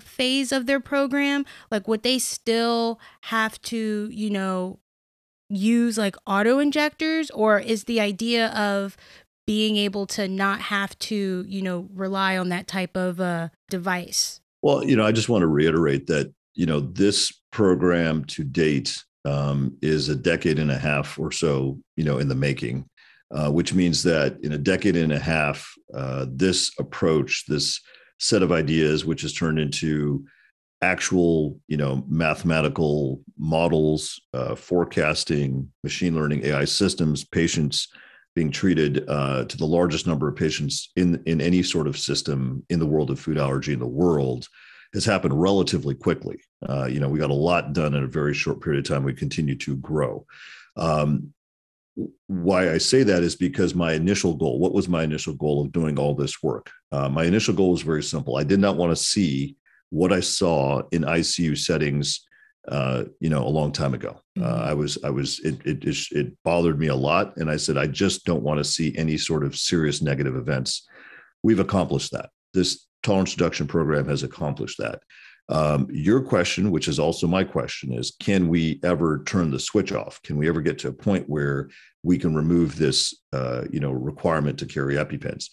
[0.00, 4.78] phase of their program, like would they still have to, you know,
[5.48, 8.96] use like auto injectors or is the idea of
[9.46, 14.40] being able to not have to, you know, rely on that type of uh, device?
[14.62, 19.02] Well, you know, I just want to reiterate that, you know, this program to date
[19.24, 22.84] um, is a decade and a half or so, you know, in the making,
[23.32, 27.80] uh, which means that in a decade and a half, uh, this approach, this
[28.18, 30.24] set of ideas, which has turned into
[30.82, 37.88] actual, you know, mathematical models, uh, forecasting, machine learning, AI systems, patients
[38.34, 42.64] being treated uh, to the largest number of patients in in any sort of system
[42.70, 44.48] in the world of food allergy in the world
[44.94, 46.40] has happened relatively quickly.
[46.68, 49.04] Uh, you know, we got a lot done in a very short period of time.
[49.04, 50.26] We continue to grow.
[50.76, 51.32] Um,
[52.26, 55.72] why I say that is because my initial goal, what was my initial goal of
[55.72, 56.70] doing all this work?
[56.90, 58.36] Uh, my initial goal was very simple.
[58.36, 59.56] I did not want to see
[59.90, 62.26] what I saw in ICU settings,
[62.68, 64.20] uh, you know, a long time ago.
[64.38, 64.68] Uh, mm-hmm.
[64.68, 67.36] I was, I was, it, it, it, it bothered me a lot.
[67.36, 70.86] And I said, I just don't want to see any sort of serious negative events.
[71.42, 72.30] We've accomplished that.
[72.54, 75.00] This tolerance induction program has accomplished that.
[75.48, 79.92] Um, your question, which is also my question, is can we ever turn the switch
[79.92, 80.22] off?
[80.22, 81.68] Can we ever get to a point where
[82.04, 85.50] we can remove this, uh, you know, requirement to carry EpiPens?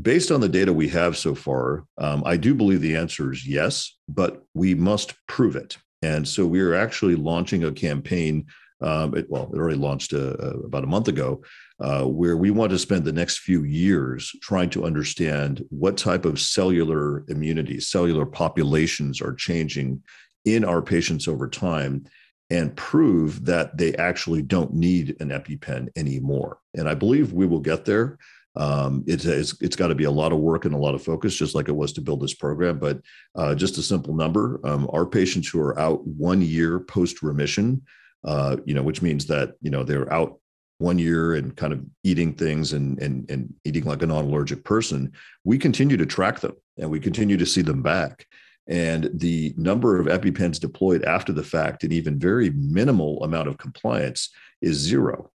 [0.00, 3.46] Based on the data we have so far, um, I do believe the answer is
[3.46, 5.76] yes, but we must prove it.
[6.02, 8.46] And so we are actually launching a campaign.
[8.80, 11.42] Um, it, well, it already launched uh, uh, about a month ago,
[11.80, 16.24] uh, where we want to spend the next few years trying to understand what type
[16.24, 20.02] of cellular immunity, cellular populations are changing
[20.46, 22.04] in our patients over time
[22.48, 26.58] and prove that they actually don't need an EpiPen anymore.
[26.74, 28.18] And I believe we will get there.
[28.56, 31.02] Um, it's, it's, it's got to be a lot of work and a lot of
[31.02, 32.78] focus, just like it was to build this program.
[32.78, 33.00] But
[33.34, 37.82] uh, just a simple number: um, our patients who are out one year post remission,
[38.24, 40.40] uh, you know, which means that you know they're out
[40.78, 45.12] one year and kind of eating things and and and eating like a non-allergic person,
[45.44, 48.26] we continue to track them and we continue to see them back.
[48.66, 53.58] And the number of EpiPens deployed after the fact, and even very minimal amount of
[53.58, 54.30] compliance,
[54.62, 55.30] is zero.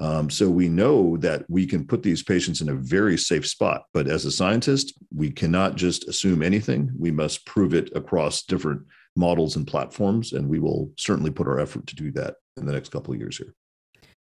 [0.00, 3.82] Um, so we know that we can put these patients in a very safe spot.
[3.92, 6.90] But as a scientist, we cannot just assume anything.
[6.96, 8.82] We must prove it across different
[9.16, 10.32] models and platforms.
[10.32, 13.20] And we will certainly put our effort to do that in the next couple of
[13.20, 13.54] years here.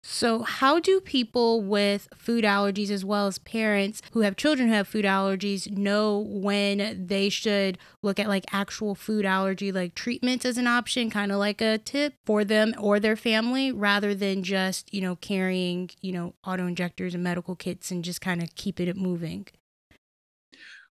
[0.07, 4.75] So, how do people with food allergies, as well as parents who have children who
[4.75, 10.45] have food allergies, know when they should look at like actual food allergy like treatments
[10.45, 14.43] as an option, kind of like a tip for them or their family, rather than
[14.43, 18.53] just, you know, carrying, you know, auto injectors and medical kits and just kind of
[18.53, 19.47] keeping it moving?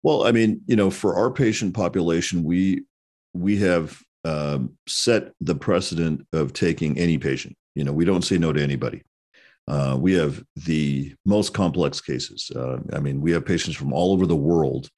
[0.03, 2.85] Well, I mean, you know, for our patient population, we
[3.33, 8.37] we have um, set the precedent of taking any patient you know, we don't say
[8.37, 9.03] no to anybody.
[9.65, 12.51] Uh, we have the most complex cases.
[12.53, 14.89] Uh, I mean, we have patients from all over the world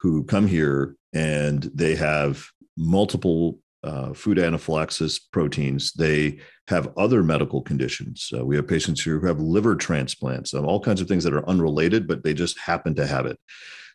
[0.00, 2.44] who come here and they have
[2.76, 5.92] multiple uh, food anaphylaxis proteins.
[5.92, 8.30] They have other medical conditions.
[8.36, 11.48] Uh, we have patients who have liver transplants, and all kinds of things that are
[11.48, 13.38] unrelated, but they just happen to have it.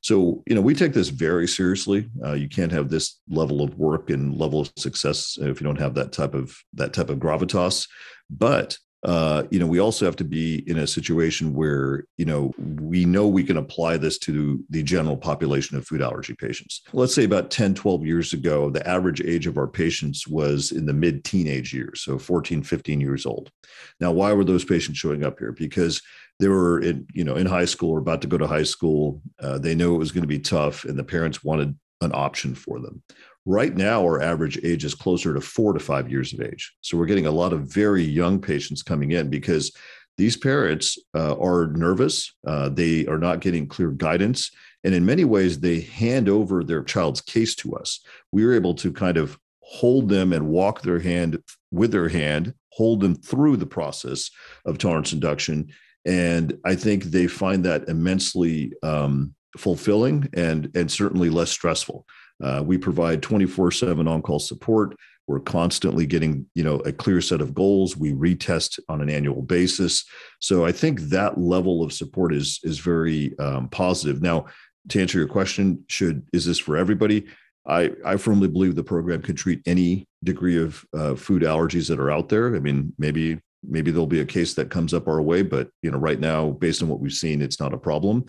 [0.01, 2.09] So, you know, we take this very seriously.
[2.25, 5.79] Uh, you can't have this level of work and level of success if you don't
[5.79, 7.88] have that type of that type of gravitas.
[8.29, 12.54] But uh, you know, we also have to be in a situation where, you know,
[12.58, 16.82] we know we can apply this to the general population of food allergy patients.
[16.93, 20.86] Let's say about 10, 12 years ago, the average age of our patients was in
[20.86, 23.51] the mid teenage years, so 14, 15 years old.
[23.99, 25.51] Now, why were those patients showing up here?
[25.51, 26.01] Because
[26.39, 29.22] they were in, you know, in high school or about to go to high school.
[29.39, 32.56] Uh, they know it was going to be tough, and the parents wanted an option
[32.56, 33.04] for them.
[33.45, 36.73] Right now, our average age is closer to four to five years of age.
[36.81, 39.75] So we're getting a lot of very young patients coming in because
[40.17, 42.33] these parents uh, are nervous.
[42.47, 44.49] Uh, they are not getting clear guidance.
[44.85, 47.99] And in many ways, they hand over their child's case to us.
[48.31, 51.41] We are able to kind of hold them and walk their hand
[51.71, 54.29] with their hand, hold them through the process
[54.65, 55.69] of tolerance induction.
[56.05, 62.05] And I think they find that immensely um, fulfilling and, and certainly less stressful.
[62.43, 64.95] Uh, we provide 24 7 on call support.
[65.27, 67.95] We're constantly getting, you know, a clear set of goals.
[67.95, 70.03] We retest on an annual basis.
[70.39, 74.21] So I think that level of support is is very um, positive.
[74.21, 74.47] Now,
[74.89, 77.25] to answer your question, should is this for everybody?
[77.65, 81.99] I, I firmly believe the program can treat any degree of uh, food allergies that
[81.99, 82.57] are out there.
[82.57, 85.89] I mean, maybe maybe there'll be a case that comes up our way, but you
[85.89, 88.25] know, right now, based on what we've seen, it's not a problem.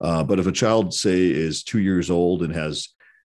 [0.00, 2.88] Uh, but if a child, say, is two years old and has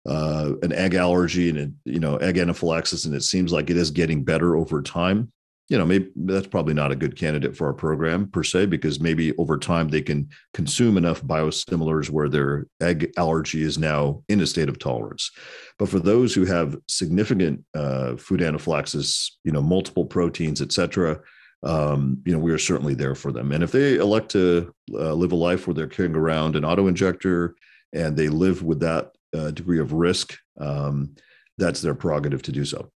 [0.08, 3.92] uh, an egg allergy and you know egg anaphylaxis, and it seems like it is
[3.92, 5.32] getting better over time,
[5.70, 9.00] you know, maybe that's probably not a good candidate for our program per se, because
[9.00, 14.42] maybe over time they can consume enough biosimilars where their egg allergy is now in
[14.42, 15.32] a state of tolerance.
[15.80, 21.22] But for those who have significant uh, food anaphylaxis, you know, multiple proteins, et cetera,
[21.64, 23.54] um, you know, we are certainly there for them.
[23.54, 26.88] And if they elect to uh, live a life where they're carrying around an auto
[26.88, 27.56] injector
[27.94, 31.16] and they live with that uh, degree of risk, um,
[31.58, 32.92] that's their prerogative to do so.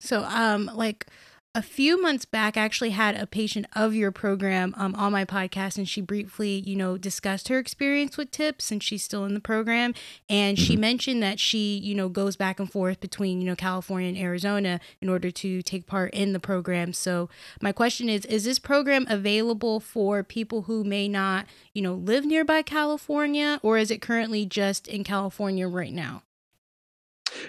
[0.00, 1.06] So, um, like,
[1.54, 5.26] a few months back, I actually had a patient of your program um, on my
[5.26, 9.34] podcast, and she briefly, you know, discussed her experience with tips, and she's still in
[9.34, 9.92] the program.
[10.30, 10.64] And mm-hmm.
[10.64, 14.16] she mentioned that she, you know, goes back and forth between, you know, California and
[14.16, 16.94] Arizona in order to take part in the program.
[16.94, 17.28] So
[17.60, 21.44] my question is: Is this program available for people who may not,
[21.74, 26.22] you know, live nearby California, or is it currently just in California right now?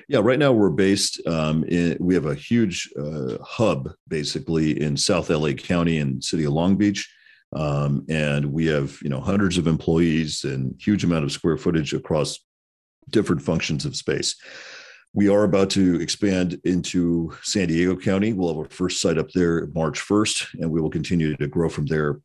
[0.07, 4.97] Yeah, right now we're based um, in, we have a huge uh, hub basically in
[4.97, 7.09] South LA County and city of Long Beach.
[7.55, 11.93] Um, and we have, you know, hundreds of employees and huge amount of square footage
[11.93, 12.39] across
[13.09, 14.35] different functions of space.
[15.13, 18.33] We are about to expand into San Diego County.
[18.33, 21.69] We'll have our first site up there March 1st, and we will continue to grow
[21.69, 22.19] from there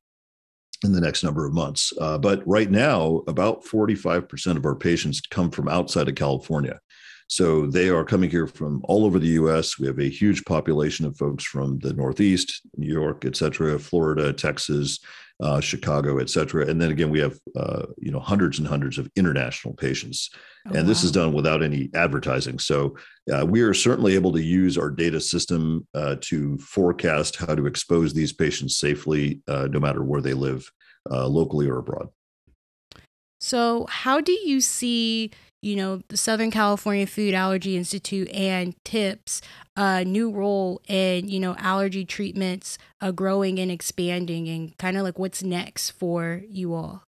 [0.84, 1.92] in the next number of months.
[2.00, 6.80] Uh, but right now, about 45% of our patients come from outside of California.
[7.28, 9.78] So they are coming here from all over the U.S.
[9.78, 14.32] We have a huge population of folks from the Northeast, New York, et cetera, Florida,
[14.32, 14.98] Texas,
[15.40, 16.66] uh, Chicago, et cetera.
[16.66, 20.30] And then again, we have uh, you know hundreds and hundreds of international patients,
[20.66, 20.88] oh, and wow.
[20.88, 22.58] this is done without any advertising.
[22.58, 22.96] So
[23.32, 27.66] uh, we are certainly able to use our data system uh, to forecast how to
[27.66, 30.68] expose these patients safely, uh, no matter where they live,
[31.10, 32.08] uh, locally or abroad.
[33.40, 39.40] So, how do you see you know, the Southern California Food Allergy Institute and TIPS
[39.76, 45.04] a new role in, you know, allergy treatments uh, growing and expanding and kind of
[45.04, 47.04] like what's next for you all?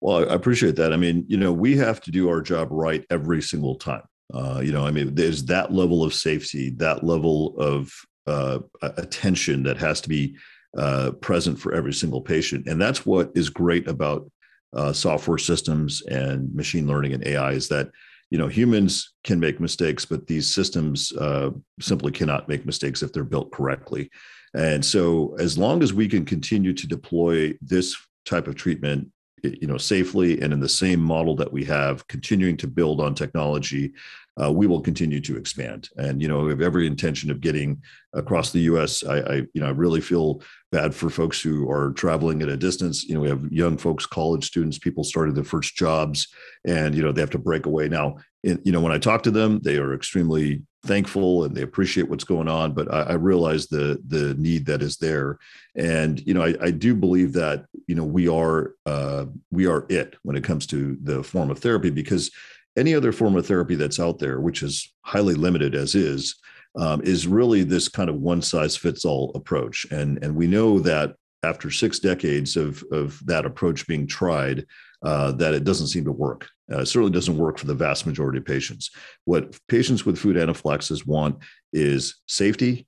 [0.00, 0.92] Well, I appreciate that.
[0.92, 4.02] I mean, you know, we have to do our job right every single time.
[4.32, 7.92] Uh, you know, I mean, there's that level of safety, that level of
[8.26, 10.36] uh, attention that has to be
[10.76, 12.66] uh, present for every single patient.
[12.66, 14.30] And that's what is great about
[14.74, 17.90] uh, software systems and machine learning and AI is that
[18.30, 21.50] you know humans can make mistakes, but these systems uh,
[21.80, 24.10] simply cannot make mistakes if they're built correctly.
[24.54, 29.08] And so, as long as we can continue to deploy this type of treatment
[29.42, 33.14] you know safely and in the same model that we have continuing to build on
[33.14, 33.92] technology
[34.40, 35.88] uh, we will continue to expand.
[35.96, 37.82] And you know we have every intention of getting
[38.14, 40.40] across the us I, I, you know i really feel
[40.72, 43.04] bad for folks who are traveling at a distance.
[43.04, 46.28] You know we have young folks college students people started their first jobs
[46.66, 47.88] and you know they have to break away.
[47.88, 52.08] Now you know when i talk to them they are extremely thankful and they appreciate
[52.08, 55.38] what's going on but i, I realize the the need that is there.
[55.74, 59.86] And you know I, I do believe that you know we are uh, we are
[59.88, 62.30] it when it comes to the form of therapy because
[62.78, 66.36] any other form of therapy that's out there which is highly limited as is
[66.78, 70.78] um, is really this kind of one size fits all approach and and we know
[70.78, 74.64] that after six decades of of that approach being tried
[75.02, 76.48] uh, that it doesn't seem to work.
[76.72, 78.90] Uh, it certainly doesn't work for the vast majority of patients.
[79.24, 81.38] What patients with food anaphylaxis want
[81.72, 82.86] is safety,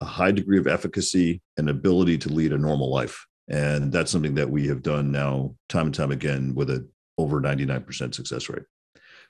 [0.00, 3.26] a high degree of efficacy, and ability to lead a normal life.
[3.48, 6.88] And that's something that we have done now time and time again with a
[7.18, 8.62] over 99% success rate.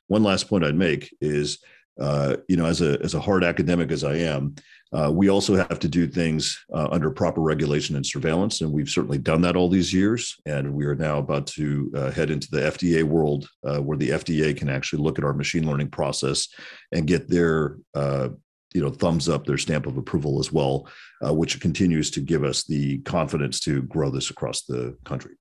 [0.09, 1.59] One last point I'd make is,
[2.01, 4.55] uh, you know, as a as a hard academic as I am,
[4.93, 8.89] uh, we also have to do things uh, under proper regulation and surveillance, and we've
[8.89, 10.37] certainly done that all these years.
[10.47, 14.11] And we are now about to uh, head into the FDA world, uh, where the
[14.11, 16.49] FDA can actually look at our machine learning process
[16.93, 18.31] and get their uh,
[18.73, 20.89] you know thumbs up, their stamp of approval as well,
[21.23, 25.35] which continues to give us the confidence to grow this across the country.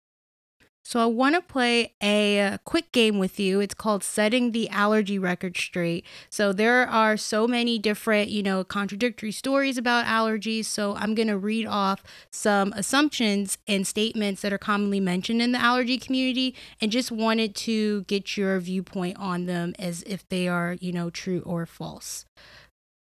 [0.88, 3.59] So I want to play a uh, quick game with you.
[3.59, 6.05] It's called Setting the Allergy Record Straight.
[6.29, 10.63] So there are so many different, you know, contradictory stories about allergies.
[10.63, 15.51] So I'm going to read off some assumptions and statements that are commonly mentioned in
[15.51, 20.47] the allergy community and just wanted to get your viewpoint on them as if they
[20.47, 22.25] are, you know, true or false.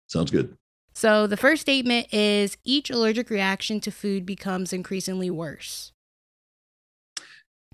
[0.06, 0.56] Sounds good.
[0.94, 5.92] So the first statement is each allergic reaction to food becomes increasingly worse.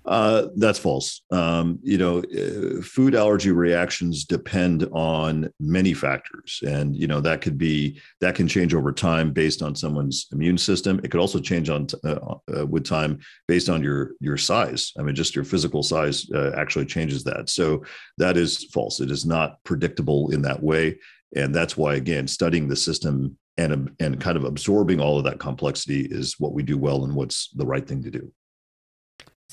[0.05, 1.21] Uh, that's false.
[1.31, 7.41] Um, you know, uh, food allergy reactions depend on many factors, and you know that
[7.41, 10.99] could be that can change over time based on someone's immune system.
[11.03, 14.91] It could also change on uh, uh, with time based on your your size.
[14.97, 17.49] I mean, just your physical size uh, actually changes that.
[17.49, 17.83] So
[18.17, 19.01] that is false.
[19.01, 20.97] It is not predictable in that way,
[21.35, 25.39] and that's why again studying the system and and kind of absorbing all of that
[25.39, 28.31] complexity is what we do well and what's the right thing to do.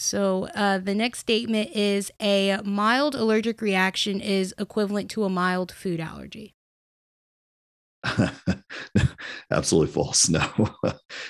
[0.00, 5.72] So uh, the next statement is a mild allergic reaction is equivalent to a mild
[5.72, 6.54] food allergy.
[9.50, 10.28] Absolutely false.
[10.30, 10.70] No,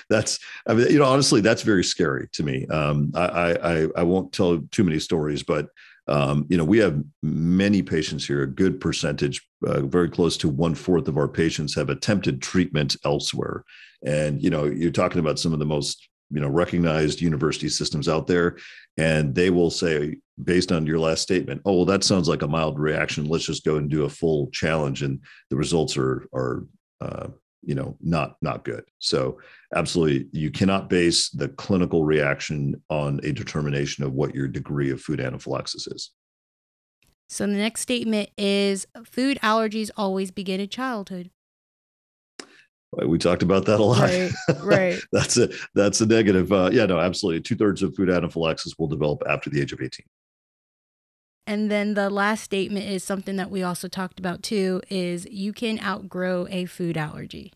[0.07, 2.67] that's I mean, you know, honestly, that's very scary to me.
[2.67, 5.69] Um, I, I I won't tell too many stories, but
[6.07, 8.43] um, you know, we have many patients here.
[8.43, 12.97] A good percentage, uh, very close to one fourth of our patients, have attempted treatment
[13.03, 13.63] elsewhere.
[14.05, 18.07] And you know, you're talking about some of the most you know recognized university systems
[18.07, 18.57] out there
[18.97, 22.47] and they will say based on your last statement oh well that sounds like a
[22.47, 23.27] mild reaction.
[23.27, 25.19] Let's just go and do a full challenge and
[25.49, 26.65] the results are are
[27.01, 27.27] uh,
[27.61, 28.83] you know not not good.
[28.99, 29.39] So
[29.75, 35.01] absolutely you cannot base the clinical reaction on a determination of what your degree of
[35.01, 36.11] food anaphylaxis is.
[37.27, 41.29] So the next statement is food allergies always begin in childhood
[43.05, 44.09] we talked about that a lot.
[44.09, 44.31] Right.
[44.61, 44.99] right.
[45.11, 46.51] that's a that's a negative.
[46.51, 47.41] Uh, yeah, no, absolutely.
[47.41, 50.05] Two thirds of food anaphylaxis will develop after the age of eighteen.
[51.45, 55.53] And then the last statement is something that we also talked about too: is you
[55.53, 57.53] can outgrow a food allergy.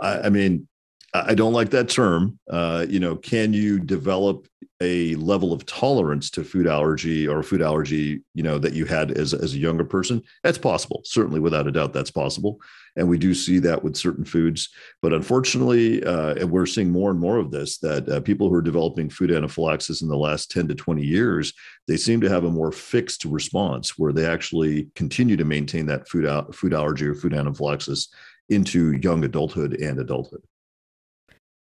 [0.00, 0.68] I, I mean,
[1.14, 2.38] I don't like that term.
[2.50, 4.48] Uh, you know, can you develop
[4.80, 9.10] a level of tolerance to food allergy or food allergy, you know, that you had
[9.12, 10.22] as, as a younger person?
[10.42, 11.02] That's possible.
[11.04, 12.60] Certainly, without a doubt, that's possible.
[12.96, 14.70] And we do see that with certain foods.
[15.02, 18.62] But unfortunately, uh, we're seeing more and more of this, that uh, people who are
[18.62, 21.52] developing food anaphylaxis in the last 10 to 20 years,
[21.88, 26.08] they seem to have a more fixed response where they actually continue to maintain that
[26.08, 28.08] food, food allergy or food anaphylaxis
[28.48, 30.42] into young adulthood and adulthood.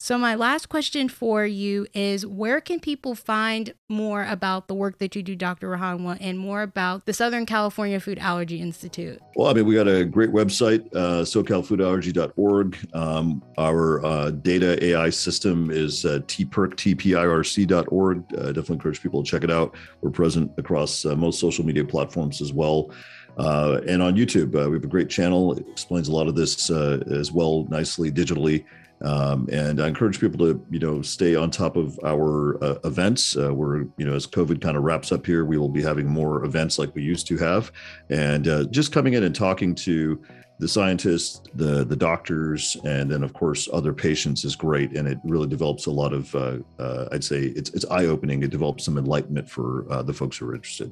[0.07, 4.99] So, my last question for you is where can people find more about the work
[4.99, 5.67] that you do, Dr.
[5.67, 9.19] Randhawa, and more about the Southern California Food Allergy Institute?
[9.35, 12.77] Well, I mean, we got a great website, uh, socalfoodallergy.org.
[12.93, 18.17] Um, our uh, data AI system is uh, tpirc, tpirc.org.
[18.33, 19.75] Uh, definitely encourage people to check it out.
[19.99, 22.91] We're present across uh, most social media platforms as well.
[23.37, 25.51] Uh, and on YouTube, uh, we have a great channel.
[25.51, 28.63] It explains a lot of this uh, as well nicely digitally.
[29.01, 33.37] Um, and I encourage people to, you know, stay on top of our uh, events.
[33.37, 36.07] Uh, we're, you know, as COVID kind of wraps up here, we will be having
[36.07, 37.71] more events like we used to have,
[38.09, 40.21] and uh, just coming in and talking to
[40.59, 45.19] the scientists, the the doctors, and then of course other patients is great, and it
[45.23, 48.41] really develops a lot of, uh, uh, I'd say, it's it's eye opening.
[48.41, 50.91] It develops some enlightenment for uh, the folks who are interested.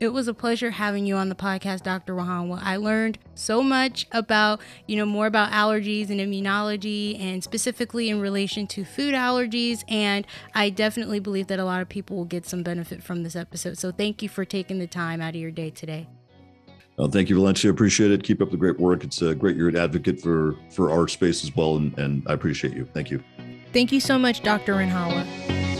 [0.00, 2.14] It was a pleasure having you on the podcast, Dr.
[2.14, 2.58] Randhawa.
[2.62, 8.18] I learned so much about, you know, more about allergies and immunology and specifically in
[8.18, 9.84] relation to food allergies.
[9.88, 13.36] And I definitely believe that a lot of people will get some benefit from this
[13.36, 13.76] episode.
[13.76, 16.08] So thank you for taking the time out of your day today.
[16.96, 17.70] Well, thank you, Valencia.
[17.70, 18.22] Appreciate it.
[18.22, 19.04] Keep up the great work.
[19.04, 22.34] It's a great you're an advocate for for our space as well, and, and I
[22.34, 22.86] appreciate you.
[22.92, 23.22] Thank you.
[23.72, 24.74] Thank you so much, Dr.
[24.74, 25.79] Randhawa.